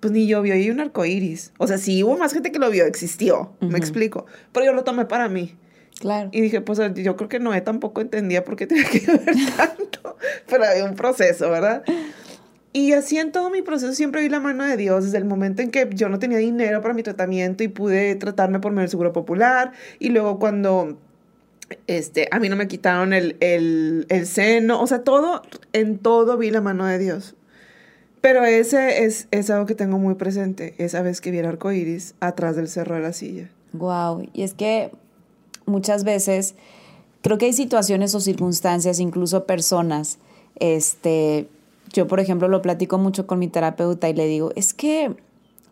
[0.00, 1.52] pues ni llovió y un arcoíris.
[1.58, 4.26] O sea, sí hubo más gente que lo vio, existió, me explico.
[4.52, 5.54] Pero yo lo tomé para mí.
[6.00, 6.30] Claro.
[6.32, 10.16] Y dije, pues yo creo que Noé tampoco entendía por qué tenía que ver tanto,
[10.48, 11.84] pero había un proceso, ¿verdad?
[12.72, 15.60] Y así en todo mi proceso siempre vi la mano de Dios, desde el momento
[15.60, 18.90] en que yo no tenía dinero para mi tratamiento y pude tratarme por medio del
[18.90, 20.96] Seguro Popular, y luego cuando
[21.86, 26.38] este, a mí no me quitaron el, el, el seno, o sea, todo, en todo
[26.38, 27.34] vi la mano de Dios.
[28.22, 31.72] Pero ese es, es algo que tengo muy presente, esa vez que vi el arco
[31.72, 33.50] iris atrás del cerro de la silla.
[33.72, 34.28] Wow.
[34.32, 34.92] Y es que
[35.66, 36.54] muchas veces
[37.20, 40.18] creo que hay situaciones o circunstancias, incluso personas,
[40.60, 41.48] este,
[41.92, 45.14] yo por ejemplo lo platico mucho con mi terapeuta y le digo, es que,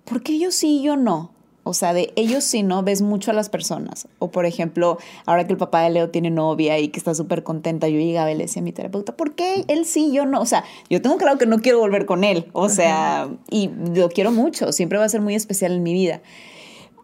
[0.05, 1.33] ¿por qué yo sí y yo no?
[1.63, 4.09] O sea, de ellos sí no ves mucho a las personas.
[4.19, 7.43] O por ejemplo, ahora que el papá de Leo tiene novia y que está súper
[7.43, 10.27] contenta, yo llegaba y le decía a mi terapeuta, ¿por qué él sí y yo
[10.27, 10.41] no?
[10.41, 12.49] O sea, yo tengo claro que no quiero volver con él.
[12.55, 16.23] O sea, y lo quiero mucho, siempre va a ser muy especial en mi vida.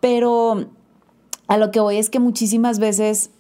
[0.00, 0.66] Pero
[1.48, 3.31] a lo que voy es que muchísimas veces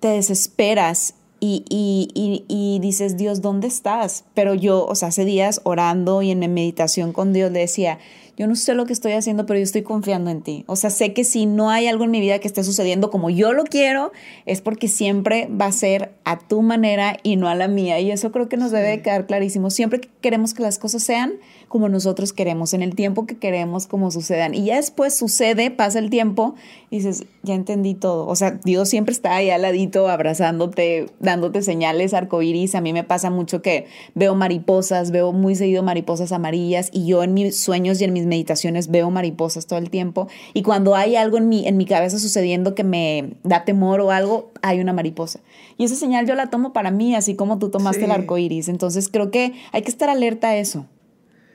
[0.00, 4.24] te desesperas Y, y, y, y, dices, Dios, ¿dónde estás?
[4.34, 7.98] Pero yo, o sea, hace días orando y en meditación con Dios le decía,
[8.36, 10.64] yo no sé lo que estoy haciendo, pero yo estoy confiando en ti.
[10.66, 13.30] O sea, sé que si no hay algo en mi vida que esté sucediendo como
[13.30, 14.12] yo lo quiero,
[14.44, 17.98] es porque siempre va a ser a tu manera y no a la mía.
[17.98, 19.70] Y eso creo que nos debe quedar clarísimo.
[19.70, 21.34] Siempre que queremos que las cosas sean
[21.76, 24.54] como nosotros queremos, en el tiempo que queremos, como sucedan.
[24.54, 26.54] Y ya después sucede, pasa el tiempo
[26.88, 28.26] y dices, ya entendí todo.
[28.26, 32.74] O sea, Dios siempre está ahí al ladito, abrazándote, dándote señales, arcoíris.
[32.74, 37.22] A mí me pasa mucho que veo mariposas, veo muy seguido mariposas amarillas y yo
[37.22, 41.16] en mis sueños y en mis meditaciones veo mariposas todo el tiempo y cuando hay
[41.16, 44.94] algo en mi, en mi cabeza sucediendo que me da temor o algo, hay una
[44.94, 45.40] mariposa.
[45.76, 48.68] Y esa señal yo la tomo para mí, así como tú tomaste el arco iris.
[48.68, 50.86] Entonces creo que hay que estar alerta a eso,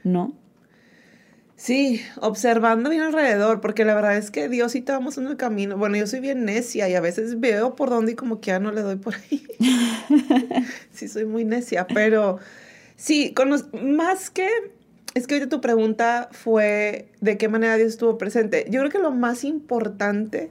[0.03, 0.33] ¿no?
[1.55, 5.37] Sí, observando bien alrededor, porque la verdad es que Dios sí te vamos en el
[5.37, 5.77] camino.
[5.77, 8.59] Bueno, yo soy bien necia y a veces veo por dónde y como que ya
[8.59, 9.45] no le doy por ahí.
[10.91, 12.39] sí, soy muy necia, pero
[12.95, 13.51] sí, con
[13.95, 14.49] más que
[15.13, 18.65] es que ahorita tu pregunta fue de qué manera Dios estuvo presente.
[18.69, 20.49] Yo creo que lo más importante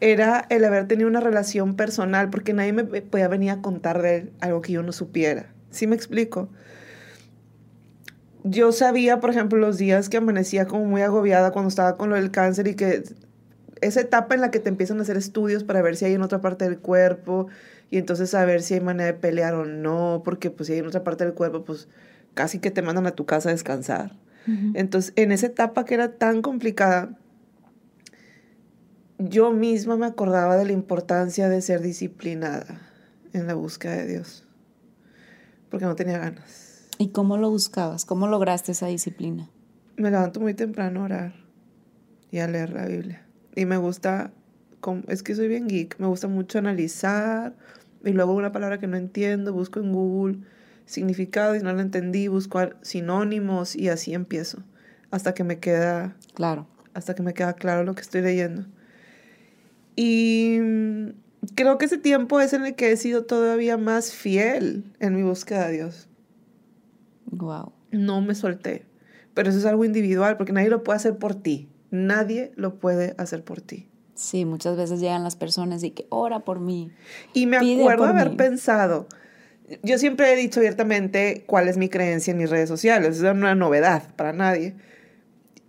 [0.00, 4.16] era el haber tenido una relación personal, porque nadie me podía venir a contar de
[4.16, 5.46] él algo que yo no supiera.
[5.70, 6.48] ¿Sí me explico?
[8.46, 12.16] Yo sabía, por ejemplo, los días que amanecía como muy agobiada cuando estaba con lo
[12.16, 13.02] del cáncer y que
[13.80, 16.20] esa etapa en la que te empiezan a hacer estudios para ver si hay en
[16.20, 17.48] otra parte del cuerpo
[17.90, 20.86] y entonces saber si hay manera de pelear o no, porque pues si hay en
[20.86, 21.88] otra parte del cuerpo, pues
[22.34, 24.12] casi que te mandan a tu casa a descansar.
[24.74, 27.16] Entonces, en esa etapa que era tan complicada,
[29.18, 32.82] yo misma me acordaba de la importancia de ser disciplinada
[33.32, 34.44] en la búsqueda de Dios,
[35.70, 36.63] porque no tenía ganas.
[36.98, 38.04] ¿Y cómo lo buscabas?
[38.04, 39.50] ¿Cómo lograste esa disciplina?
[39.96, 41.34] Me levanto muy temprano a orar
[42.30, 43.26] y a leer la Biblia.
[43.56, 44.32] Y me gusta,
[45.08, 47.56] es que soy bien geek, me gusta mucho analizar
[48.04, 50.38] y luego una palabra que no entiendo, busco en Google
[50.86, 54.62] significado y no lo entendí, busco sinónimos y así empiezo
[55.10, 56.66] hasta que me queda claro.
[56.92, 58.66] Hasta que me queda claro lo que estoy leyendo.
[59.96, 61.08] Y mm,
[61.54, 65.22] creo que ese tiempo es en el que he sido todavía más fiel en mi
[65.22, 66.08] búsqueda de Dios.
[67.38, 67.72] Wow.
[67.90, 68.86] No me solté.
[69.34, 71.68] Pero eso es algo individual porque nadie lo puede hacer por ti.
[71.90, 73.88] Nadie lo puede hacer por ti.
[74.14, 76.90] Sí, muchas veces llegan las personas y que ora por mí.
[77.32, 79.08] Y me acuerdo haber pensado,
[79.82, 83.54] yo siempre he dicho abiertamente cuál es mi creencia en mis redes sociales, es una
[83.54, 84.76] novedad para nadie.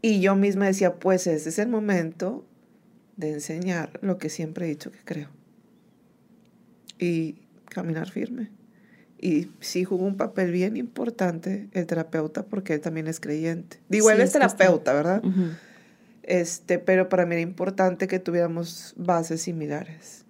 [0.02, 2.46] Y yo misma decía, pues ese es el momento
[3.18, 5.30] de enseñar lo que siempre he dicho que creo.
[7.00, 8.52] Y caminar firme.
[9.26, 13.80] Y sí jugó un papel bien importante el terapeuta porque él también es creyente.
[13.90, 15.24] Digo, él es terapeuta, ¿verdad?
[16.22, 20.26] este, pero para mí era importante que tuviéramos bases similares.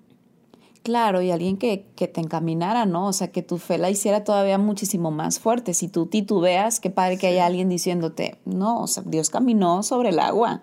[0.81, 3.07] Claro, y alguien que, que, te encaminara, ¿no?
[3.07, 5.73] O sea, que tu fe la hiciera todavía muchísimo más fuerte.
[5.73, 10.07] Si tú titubeas, qué padre que haya alguien diciéndote, no, o sea, Dios caminó sobre
[10.07, 10.61] el agua.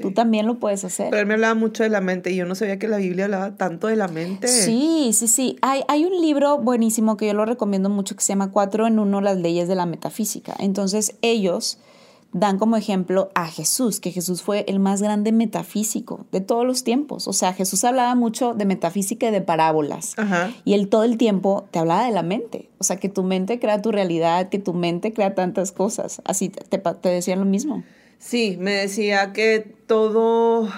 [0.00, 1.10] Tú también lo puedes hacer.
[1.10, 3.24] Pero él me hablaba mucho de la mente y yo no sabía que la Biblia
[3.24, 4.48] hablaba tanto de la mente.
[4.48, 5.56] Sí, sí, sí.
[5.62, 8.98] Hay, hay un libro buenísimo que yo lo recomiendo mucho que se llama Cuatro en
[8.98, 10.54] Uno, las leyes de la metafísica.
[10.58, 11.78] Entonces ellos
[12.32, 16.84] dan como ejemplo a Jesús, que Jesús fue el más grande metafísico de todos los
[16.84, 17.26] tiempos.
[17.26, 20.14] O sea, Jesús hablaba mucho de metafísica y de parábolas.
[20.64, 22.68] Y él todo el tiempo te hablaba de la mente.
[22.78, 26.22] O sea, que tu mente crea tu realidad, que tu mente crea tantas cosas.
[26.24, 27.82] Así te, te decían lo mismo.
[28.20, 30.68] Sí, me decía que todo...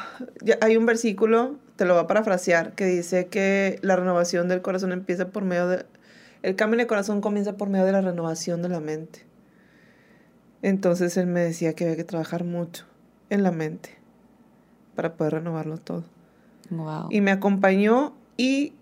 [0.61, 4.93] Hay un versículo, te lo voy a parafrasear, que dice que la renovación del corazón
[4.93, 5.85] empieza por medio de...
[6.43, 9.27] El cambio de corazón comienza por medio de la renovación de la mente.
[10.63, 12.87] Entonces él me decía que había que trabajar mucho
[13.29, 13.91] en la mente
[14.95, 16.05] para poder renovarlo todo.
[17.11, 18.73] Y me acompañó y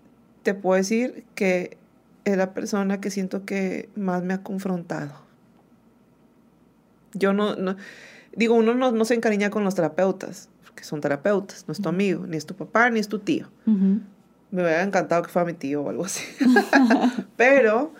[0.43, 1.77] te puedo decir que
[2.25, 5.13] es la persona que siento que más me ha confrontado.
[7.13, 7.75] Yo no, no
[8.35, 12.25] digo, uno no, se encariña con los terapeutas, porque son terapeutas, no es tu amigo,
[12.27, 13.47] ni es tu papá, ni es tu tío.
[13.65, 16.23] Me hubiera encantado que fuera mi tío o algo así.
[17.37, 17.93] Pero,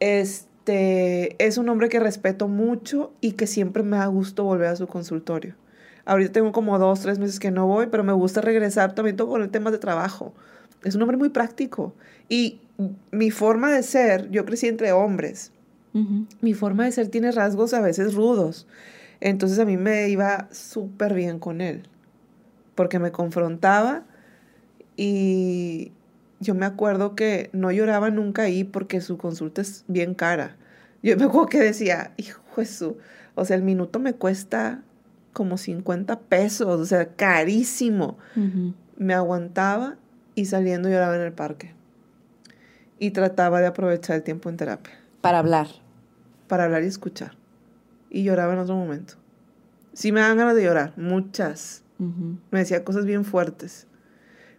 [0.00, 4.68] este este, es un hombre que respeto mucho y que siempre me da gusto volver
[4.68, 5.54] a su consultorio.
[6.04, 9.28] Ahorita tengo como dos, tres meses que no voy, pero me gusta regresar también todo
[9.28, 10.34] con el tema de trabajo.
[10.84, 11.94] Es un hombre muy práctico.
[12.28, 12.60] Y
[13.10, 15.52] mi forma de ser, yo crecí entre hombres.
[16.42, 18.66] Mi forma de ser tiene rasgos a veces rudos.
[19.20, 21.82] Entonces a mí me iba súper bien con él.
[22.74, 24.04] Porque me confrontaba
[24.96, 25.92] y,
[26.40, 30.56] yo me acuerdo que no lloraba nunca ahí porque su consulta es bien cara.
[31.02, 32.94] Yo me acuerdo que decía, hijo Jesús,
[33.34, 34.82] o sea, el minuto me cuesta
[35.32, 38.18] como 50 pesos, o sea, carísimo.
[38.96, 39.96] Me aguantaba
[40.34, 41.74] y saliendo lloraba en el parque.
[43.00, 44.92] y trataba de aprovechar el tiempo en terapia.
[45.20, 45.68] Para hablar.
[46.48, 47.36] Para hablar y escuchar.
[48.10, 49.14] Y lloraba en otro momento.
[49.92, 51.82] Sí me dan ganas de llorar, muchas.
[52.50, 53.86] Me decía cosas bien fuertes.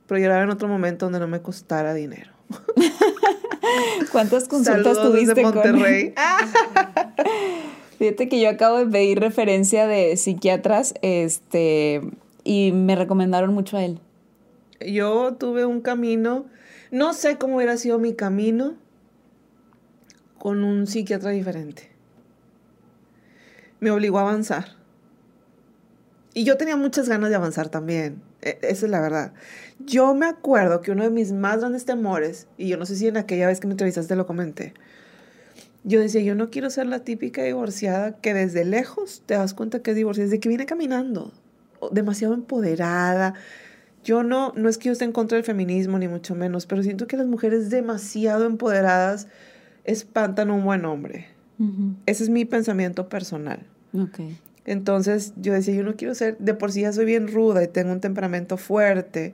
[0.07, 2.31] Pero lloraba en otro momento donde no me costara dinero.
[4.11, 6.13] ¿Cuántas consultas tuviste Monterrey?
[7.99, 12.01] Fíjate que yo acabo de pedir referencia de psiquiatras, este,
[12.43, 13.99] y me recomendaron mucho a él.
[14.79, 16.45] Yo tuve un camino,
[16.91, 18.75] no sé cómo hubiera sido mi camino
[20.37, 21.88] con un psiquiatra diferente.
[23.79, 24.79] Me obligó a avanzar.
[26.33, 28.21] Y yo tenía muchas ganas de avanzar también.
[28.41, 29.33] E, esa es la verdad.
[29.79, 33.07] Yo me acuerdo que uno de mis más grandes temores, y yo no sé si
[33.07, 34.73] en aquella vez que me entrevistaste lo comenté,
[35.83, 39.81] yo decía, yo no quiero ser la típica divorciada que desde lejos te das cuenta
[39.81, 41.31] que es divorciada, desde que viene caminando,
[41.91, 43.33] demasiado empoderada.
[44.03, 46.83] Yo no, no es que yo esté en contra del feminismo, ni mucho menos, pero
[46.83, 49.27] siento que las mujeres demasiado empoderadas
[49.85, 51.38] espantan a un buen hombre.
[52.05, 53.65] Ese es mi pensamiento personal.
[54.65, 57.67] Entonces yo decía, yo no quiero ser, de por sí ya soy bien ruda y
[57.67, 59.33] tengo un temperamento fuerte,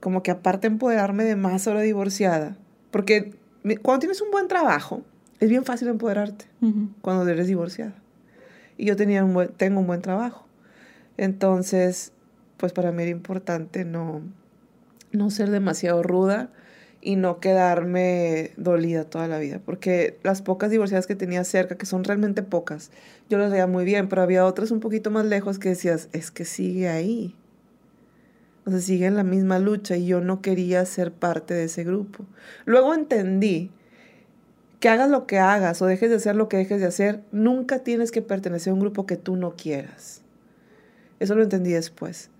[0.00, 2.56] como que aparte empoderarme de más ahora divorciada,
[2.90, 3.34] porque
[3.82, 5.02] cuando tienes un buen trabajo,
[5.40, 6.46] es bien fácil empoderarte
[7.00, 7.94] cuando eres divorciada.
[8.76, 10.46] Y yo tenía un tengo un buen trabajo.
[11.16, 12.12] Entonces,
[12.56, 14.22] pues para mí era importante no,
[15.12, 16.50] no ser demasiado ruda
[17.02, 19.60] y no quedarme dolida toda la vida.
[19.64, 22.92] Porque las pocas divorciadas que tenía cerca, que son realmente pocas,
[23.28, 26.30] yo las veía muy bien, pero había otras un poquito más lejos que decías, es
[26.30, 27.34] que sigue ahí.
[28.64, 31.82] O sea, sigue en la misma lucha y yo no quería ser parte de ese
[31.82, 32.24] grupo.
[32.64, 33.72] Luego entendí
[34.78, 37.80] que hagas lo que hagas o dejes de hacer lo que dejes de hacer, nunca
[37.80, 40.22] tienes que pertenecer a un grupo que tú no quieras.
[41.18, 42.30] Eso lo entendí después.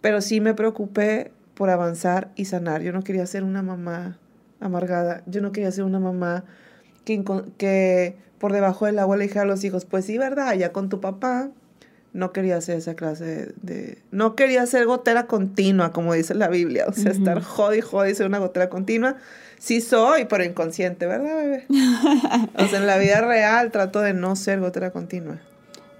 [0.00, 2.82] Pero sí me preocupé por avanzar y sanar.
[2.82, 4.18] Yo no quería ser una mamá
[4.60, 5.22] amargada.
[5.26, 6.44] Yo no quería ser una mamá
[7.04, 7.24] que,
[7.58, 10.54] que por debajo del agua le dije a los hijos, pues sí, ¿verdad?
[10.54, 11.50] Ya con tu papá.
[12.12, 16.84] No quería hacer esa clase de, No quería ser gotera continua, como dice la Biblia.
[16.86, 19.16] O sea, estar jodi, jodi, ser una gotera continua
[19.62, 21.66] sí soy, pero inconsciente, ¿verdad, bebé?
[22.58, 25.38] o sea, en la vida real trato de no ser gotera continua.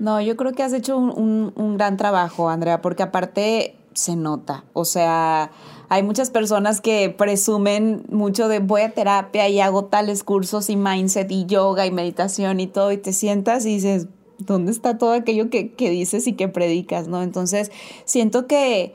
[0.01, 4.65] No, yo creo que has hecho un, un, gran trabajo, Andrea, porque aparte se nota.
[4.73, 5.51] O sea,
[5.89, 10.77] hay muchas personas que presumen mucho de voy a terapia y hago tales cursos y
[10.77, 14.07] mindset y yoga y meditación y todo, y te sientas y dices,
[14.39, 17.09] ¿dónde está todo aquello que, que dices y que predicas?
[17.09, 17.23] ¿No?
[17.23, 17.71] Entonces,
[18.05, 18.95] siento que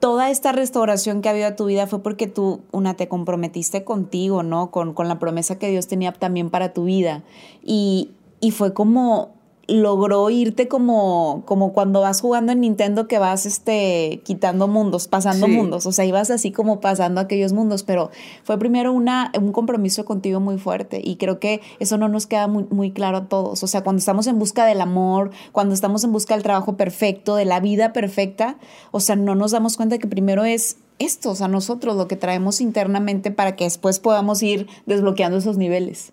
[0.00, 3.84] toda esta restauración que ha habido a tu vida fue porque tú, una, te comprometiste
[3.84, 4.70] contigo, ¿no?
[4.70, 7.22] Con, con la promesa que Dios tenía también para tu vida.
[7.62, 9.34] Y, y fue como
[9.70, 15.46] logró irte como, como cuando vas jugando en Nintendo que vas este, quitando mundos, pasando
[15.46, 18.10] mundos, o sea, ibas así como pasando aquellos mundos, pero
[18.42, 22.48] fue primero una, un compromiso contigo muy fuerte y creo que eso no nos queda
[22.48, 26.02] muy, muy claro a todos, o sea, cuando estamos en busca del amor, cuando estamos
[26.02, 28.58] en busca del trabajo perfecto, de la vida perfecta,
[28.90, 32.16] o sea, no nos damos cuenta que primero es esto, o sea, nosotros lo que
[32.16, 36.12] traemos internamente para que después podamos ir desbloqueando esos niveles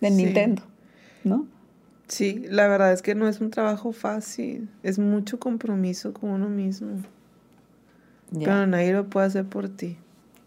[0.00, 0.62] de Nintendo,
[1.24, 1.46] ¿no?
[2.08, 6.48] Sí, la verdad es que no es un trabajo fácil, es mucho compromiso con uno
[6.48, 7.02] mismo.
[8.32, 9.96] Pero nadie lo puede hacer por ti.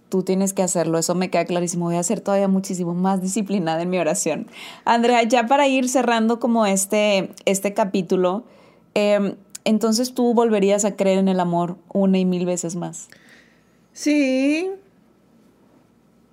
[0.09, 1.85] Tú tienes que hacerlo, eso me queda clarísimo.
[1.85, 4.47] Voy a ser todavía muchísimo más disciplinada en mi oración.
[4.85, 8.45] Andrea, ya para ir cerrando como este, este capítulo,
[8.93, 13.09] em, entonces tú volverías a creer en el amor una y mil veces más.
[13.91, 14.69] Sí.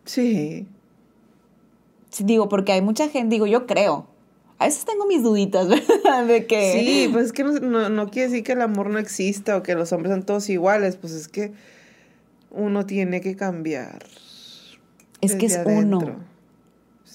[0.05, 0.69] Sí.
[2.11, 4.07] sí digo, porque hay mucha gente, digo, yo creo,
[4.59, 6.27] a veces tengo mis duditas, ¿verdad?
[6.27, 6.73] De que...
[6.73, 9.93] Sí, pues es que no, quiere decir que el amor no exista o que los
[9.93, 11.53] hombres son todos iguales, pues es que
[12.51, 14.05] uno tiene que cambiar.
[15.21, 16.21] Es que es uno.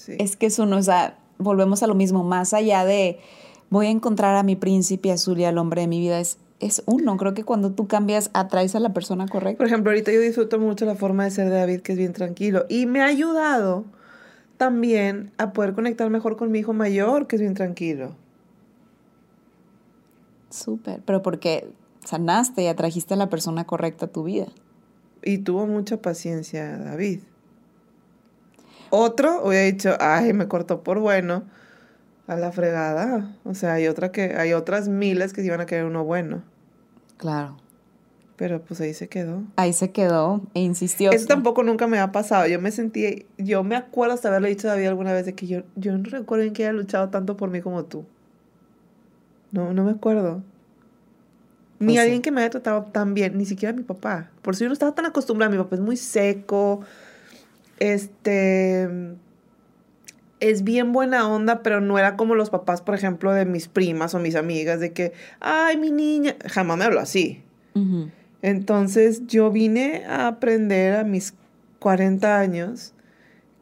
[0.06, 3.20] Es que es uno, o sea, volvemos a lo mismo, más allá de
[3.68, 6.82] voy a encontrar a mi príncipe azul y al hombre de mi vida, es, es
[6.86, 7.16] uno.
[7.16, 9.58] Creo que cuando tú cambias, atraes a la persona correcta.
[9.58, 12.12] Por ejemplo, ahorita yo disfruto mucho la forma de ser de David, que es bien
[12.12, 13.84] tranquilo, y me ha ayudado
[14.60, 18.14] también a poder conectar mejor con mi hijo mayor, que es bien tranquilo.
[20.50, 21.72] Súper, pero porque
[22.04, 24.48] sanaste y atrajiste a la persona correcta a tu vida.
[25.22, 27.20] Y tuvo mucha paciencia David.
[28.90, 31.44] Otro hubiera dicho, ay, me cortó por bueno,
[32.26, 33.34] a la fregada.
[33.44, 36.42] O sea, hay otra que, hay otras miles que se iban a querer uno bueno.
[37.16, 37.56] Claro.
[38.40, 39.42] Pero pues ahí se quedó.
[39.56, 41.12] Ahí se quedó e insistió.
[41.12, 42.46] Eso tampoco nunca me ha pasado.
[42.46, 45.46] Yo me sentí, yo me acuerdo hasta haberle dicho a David alguna vez de que
[45.46, 48.06] yo, yo no recuerdo en que haya luchado tanto por mí como tú.
[49.52, 50.42] No, no me acuerdo.
[51.80, 54.30] Ni pues alguien que me haya tratado tan bien, ni siquiera mi papá.
[54.40, 56.80] Por si yo no estaba tan acostumbrada, mi papá es muy seco.
[57.78, 58.88] este
[60.40, 64.14] es bien buena onda, pero no era como los papás, por ejemplo, de mis primas
[64.14, 67.42] o mis amigas, de que, ay, mi niña, jamás me habló así.
[68.42, 71.34] Entonces yo vine a aprender a mis
[71.78, 72.94] 40 años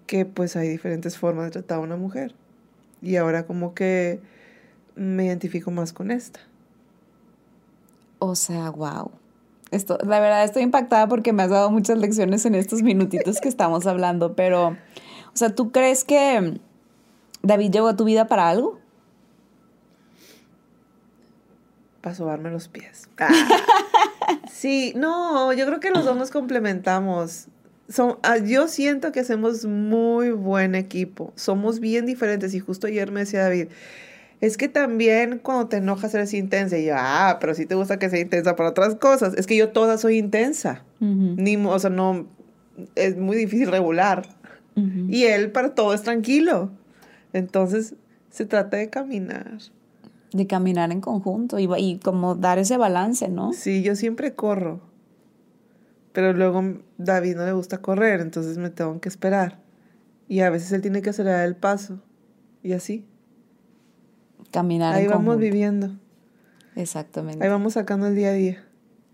[0.07, 2.35] que pues hay diferentes formas de tratar a una mujer.
[3.03, 4.21] Y ahora como que
[4.97, 6.41] me identifico más con esta.
[8.19, 9.11] O sea, wow.
[9.71, 13.49] Esto, la verdad estoy impactada porque me has dado muchas lecciones en estos minutitos que
[13.49, 16.59] estamos hablando, pero, o sea, ¿tú crees que
[17.43, 18.79] David llegó a tu vida para algo?
[22.01, 23.09] Para sobarme los pies.
[24.53, 27.49] sí, no, yo creo que los dos nos complementamos.
[27.89, 31.33] Son, ah, yo siento que hacemos muy buen equipo.
[31.37, 32.55] Somos bien diferentes.
[32.55, 33.69] Y justo ayer me decía David,
[34.41, 36.79] es que también cuando te enojas eres intensa.
[36.79, 39.35] Y yo, ah, pero sí te gusta que sea intensa para otras cosas.
[39.35, 40.85] Es que yo toda soy intensa.
[41.01, 42.27] Ni, o sea, no,
[42.95, 44.27] es muy difícil regular.
[45.09, 46.71] Y él para todo es tranquilo.
[47.33, 47.95] Entonces,
[48.31, 49.59] se trata de caminar.
[50.33, 53.53] De caminar en conjunto y, y como dar ese balance, ¿no?
[53.53, 54.81] Sí, yo siempre corro.
[56.13, 56.63] Pero luego
[56.97, 59.61] David no le gusta correr, entonces me tengo que esperar.
[60.27, 62.01] Y a veces él tiene que acelerar el paso.
[62.63, 63.07] Y así.
[64.51, 64.95] Caminar.
[64.95, 65.91] Ahí vamos viviendo.
[66.77, 67.45] Exactamente.
[67.45, 68.65] Ahí vamos sacando el día a día.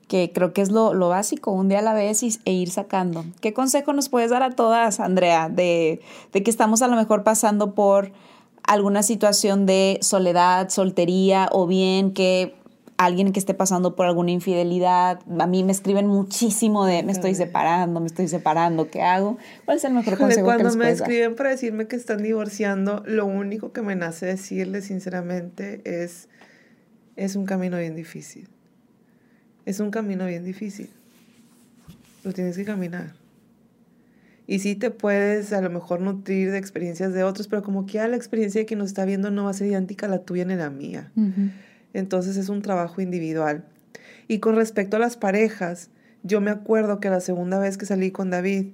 [0.08, 2.70] Que creo que es lo, lo básico, un día a la vez y, e ir
[2.70, 3.24] sacando.
[3.40, 6.00] ¿Qué consejo nos puedes dar a todas, Andrea, de,
[6.32, 8.12] de que estamos a lo mejor pasando por
[8.66, 12.54] alguna situación de soledad, soltería o bien que
[12.96, 15.20] alguien que esté pasando por alguna infidelidad.
[15.38, 19.38] A mí me escriben muchísimo de me estoy separando, me estoy separando, ¿qué hago?
[19.64, 23.02] ¿Cuál es el mejor consejo Cuando que les me escriben para decirme que están divorciando,
[23.06, 26.28] lo único que me nace decirles sinceramente es
[27.16, 28.48] es un camino bien difícil.
[29.66, 30.90] Es un camino bien difícil.
[32.24, 33.12] Lo tienes que caminar.
[34.46, 37.96] Y sí te puedes a lo mejor nutrir de experiencias de otros, pero como que
[38.06, 40.44] la experiencia de quien nos está viendo no va a ser idéntica a la tuya
[40.44, 41.10] ni la mía.
[41.94, 43.64] Entonces es un trabajo individual.
[44.28, 45.90] Y con respecto a las parejas,
[46.22, 48.68] yo me acuerdo que la segunda vez que salí con David,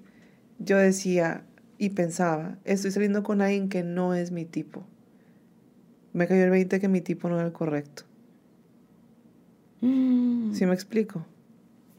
[0.58, 1.44] yo decía
[1.78, 4.84] y pensaba, estoy saliendo con alguien que no es mi tipo.
[6.12, 8.02] Me cayó el 20 que mi tipo no era el correcto.
[9.80, 10.52] Mm.
[10.52, 11.24] ¿Sí me explico?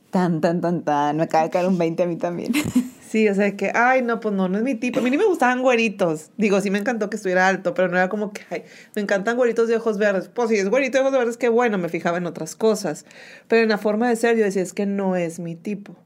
[0.09, 1.17] Tan, tan, tan, tan.
[1.17, 2.51] Me acaba de caer un 20 a mí también.
[3.11, 5.01] Sí, o sea, que, ay, no, pues no, no es mi tipo.
[5.01, 6.31] A mí ni me gustaban güeritos.
[6.37, 8.63] Digo, sí me encantó que estuviera alto, pero no era como que, ay,
[8.95, 10.29] me encantan güeritos de ojos verdes.
[10.29, 13.05] Pues si es güerito de ojos verdes, qué bueno, me fijaba en otras cosas.
[13.49, 15.97] Pero en la forma de ser yo decía, es que no es mi tipo.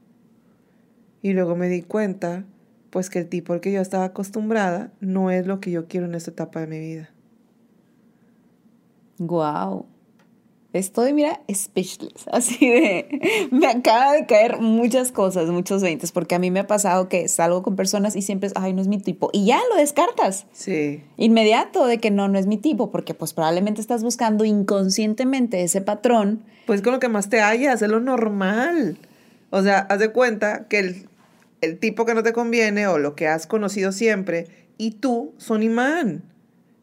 [1.22, 2.42] Y luego me di cuenta,
[2.90, 6.06] pues que el tipo al que yo estaba acostumbrada no es lo que yo quiero
[6.06, 7.10] en esta etapa de mi vida.
[9.18, 9.86] Wow.
[10.78, 12.26] Estoy, mira, speechless.
[12.32, 16.66] Así de, me acaba de caer muchas cosas, muchos veintes, porque a mí me ha
[16.66, 19.30] pasado que salgo con personas y siempre es, ay, no es mi tipo.
[19.32, 20.46] Y ya lo descartas.
[20.52, 21.02] Sí.
[21.16, 25.80] Inmediato de que no, no es mi tipo, porque pues probablemente estás buscando inconscientemente ese
[25.80, 26.44] patrón.
[26.66, 28.98] Pues con lo que más te hallas, es lo normal.
[29.50, 31.08] O sea, haz de cuenta que el,
[31.60, 34.46] el tipo que no te conviene o lo que has conocido siempre
[34.78, 36.22] y tú son imán.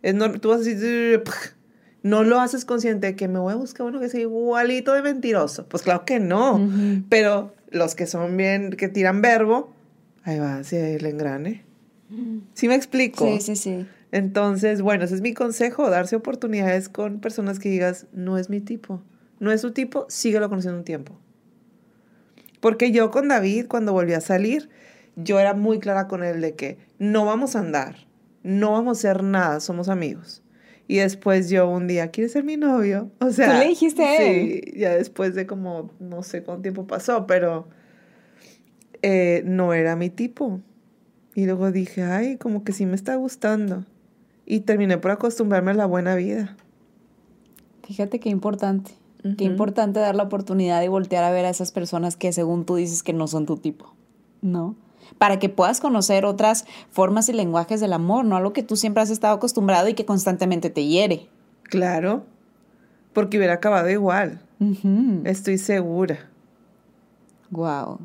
[0.02, 1.24] Es no, tú vas a decir,
[2.04, 5.02] no lo haces consciente de que me voy a buscar uno que sea igualito de
[5.02, 5.66] mentiroso.
[5.68, 6.70] Pues claro que no.
[7.10, 9.74] Pero los que son bien, que tiran verbo,
[10.24, 11.64] ahí va, así el engrane.
[12.54, 13.26] ¿Sí me explico?
[13.26, 13.88] Sí, sí, sí.
[14.12, 18.60] Entonces, bueno, ese es mi consejo, darse oportunidades con personas que digas, no es mi
[18.60, 19.02] tipo.
[19.40, 21.18] No es su tipo, síguelo conociendo un tiempo.
[22.60, 24.70] Porque yo con David, cuando volví a salir,
[25.16, 27.96] yo era muy clara con él de que no vamos a andar,
[28.44, 30.43] no vamos a hacer nada, somos amigos.
[30.88, 33.10] Y después yo un día, ¿quieres ser mi novio?
[33.20, 34.62] O sea, ¿Tú le dijiste a él?
[34.66, 37.68] Sí, ya después de como, no sé cuánto tiempo pasó, pero
[39.02, 40.60] eh, no era mi tipo.
[41.36, 43.86] Y luego dije, ay, como que sí me está gustando.
[44.46, 46.56] Y terminé por acostumbrarme a la buena vida.
[47.84, 48.92] Fíjate qué importante.
[49.38, 52.76] Qué importante dar la oportunidad de voltear a ver a esas personas que según tú
[52.76, 53.96] dices que no son tu tipo,
[54.42, 54.76] ¿no?
[55.18, 59.04] Para que puedas conocer otras formas y lenguajes del amor, no algo que tú siempre
[59.04, 61.28] has estado acostumbrado y que constantemente te hiere.
[61.64, 62.24] Claro,
[63.14, 64.42] porque hubiera acabado igual.
[65.26, 66.30] Estoy segura.
[67.50, 68.00] Wow.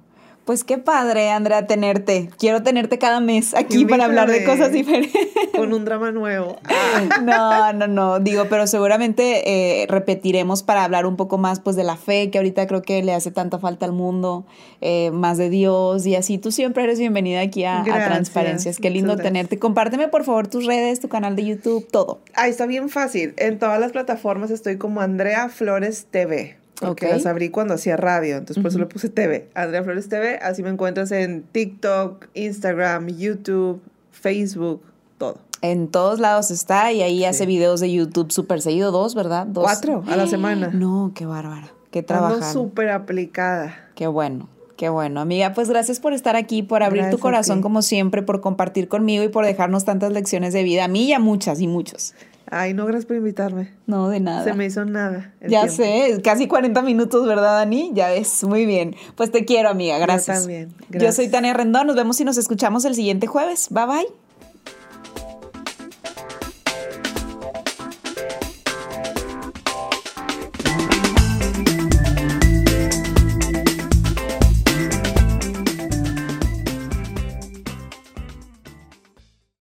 [0.48, 2.30] Pues qué padre, Andrea, tenerte.
[2.38, 5.28] Quiero tenerte cada mes aquí para hablar de cosas diferentes.
[5.54, 6.56] Con un drama nuevo.
[7.22, 8.18] No, no, no.
[8.18, 12.38] Digo, pero seguramente eh, repetiremos para hablar un poco más pues de la fe, que
[12.38, 14.46] ahorita creo que le hace tanta falta al mundo,
[14.80, 16.38] eh, más de Dios y así.
[16.38, 18.78] Tú siempre eres bienvenida aquí a, Transparencias.
[18.78, 19.58] Qué lindo tenerte.
[19.58, 22.20] Compárteme por favor tus redes, tu canal de YouTube, todo.
[22.34, 23.34] Ahí está bien fácil.
[23.36, 26.56] En todas las plataformas estoy como Andrea Flores TV.
[26.80, 29.48] Porque las abrí cuando hacía radio, entonces por eso le puse TV.
[29.54, 33.80] Andrea Flores TV, así me encuentras en TikTok, Instagram, YouTube,
[34.12, 34.82] Facebook,
[35.18, 35.38] todo.
[35.60, 39.46] En todos lados está y ahí hace videos de YouTube súper seguido, dos, ¿verdad?
[39.46, 39.64] Dos.
[39.64, 40.70] Cuatro a la semana.
[40.72, 41.72] No, qué bárbara.
[41.90, 42.52] Qué Ando trabajar.
[42.52, 43.88] súper aplicada.
[43.94, 44.48] Qué bueno.
[44.76, 45.54] Qué bueno, amiga.
[45.54, 49.24] Pues gracias por estar aquí, por abrir Gracias tu corazón como siempre, por compartir conmigo
[49.24, 50.84] y por dejarnos tantas lecciones de vida.
[50.84, 52.14] A mí y a muchas y muchos.
[52.50, 53.72] Ay, no, gracias por invitarme.
[53.86, 54.44] No, de nada.
[54.44, 55.34] Se me hizo nada.
[55.42, 55.68] Ya tiempo.
[55.72, 57.90] sé, casi 40 minutos, ¿verdad, Dani?
[57.94, 58.94] Ya ves, muy bien.
[59.16, 59.98] Pues te quiero, amiga.
[59.98, 60.40] Gracias.
[60.40, 61.16] también, Yo gracias.
[61.16, 61.86] soy Tania Rendón.
[61.86, 63.68] Nos vemos y nos escuchamos el siguiente jueves.
[63.70, 64.27] Bye bye.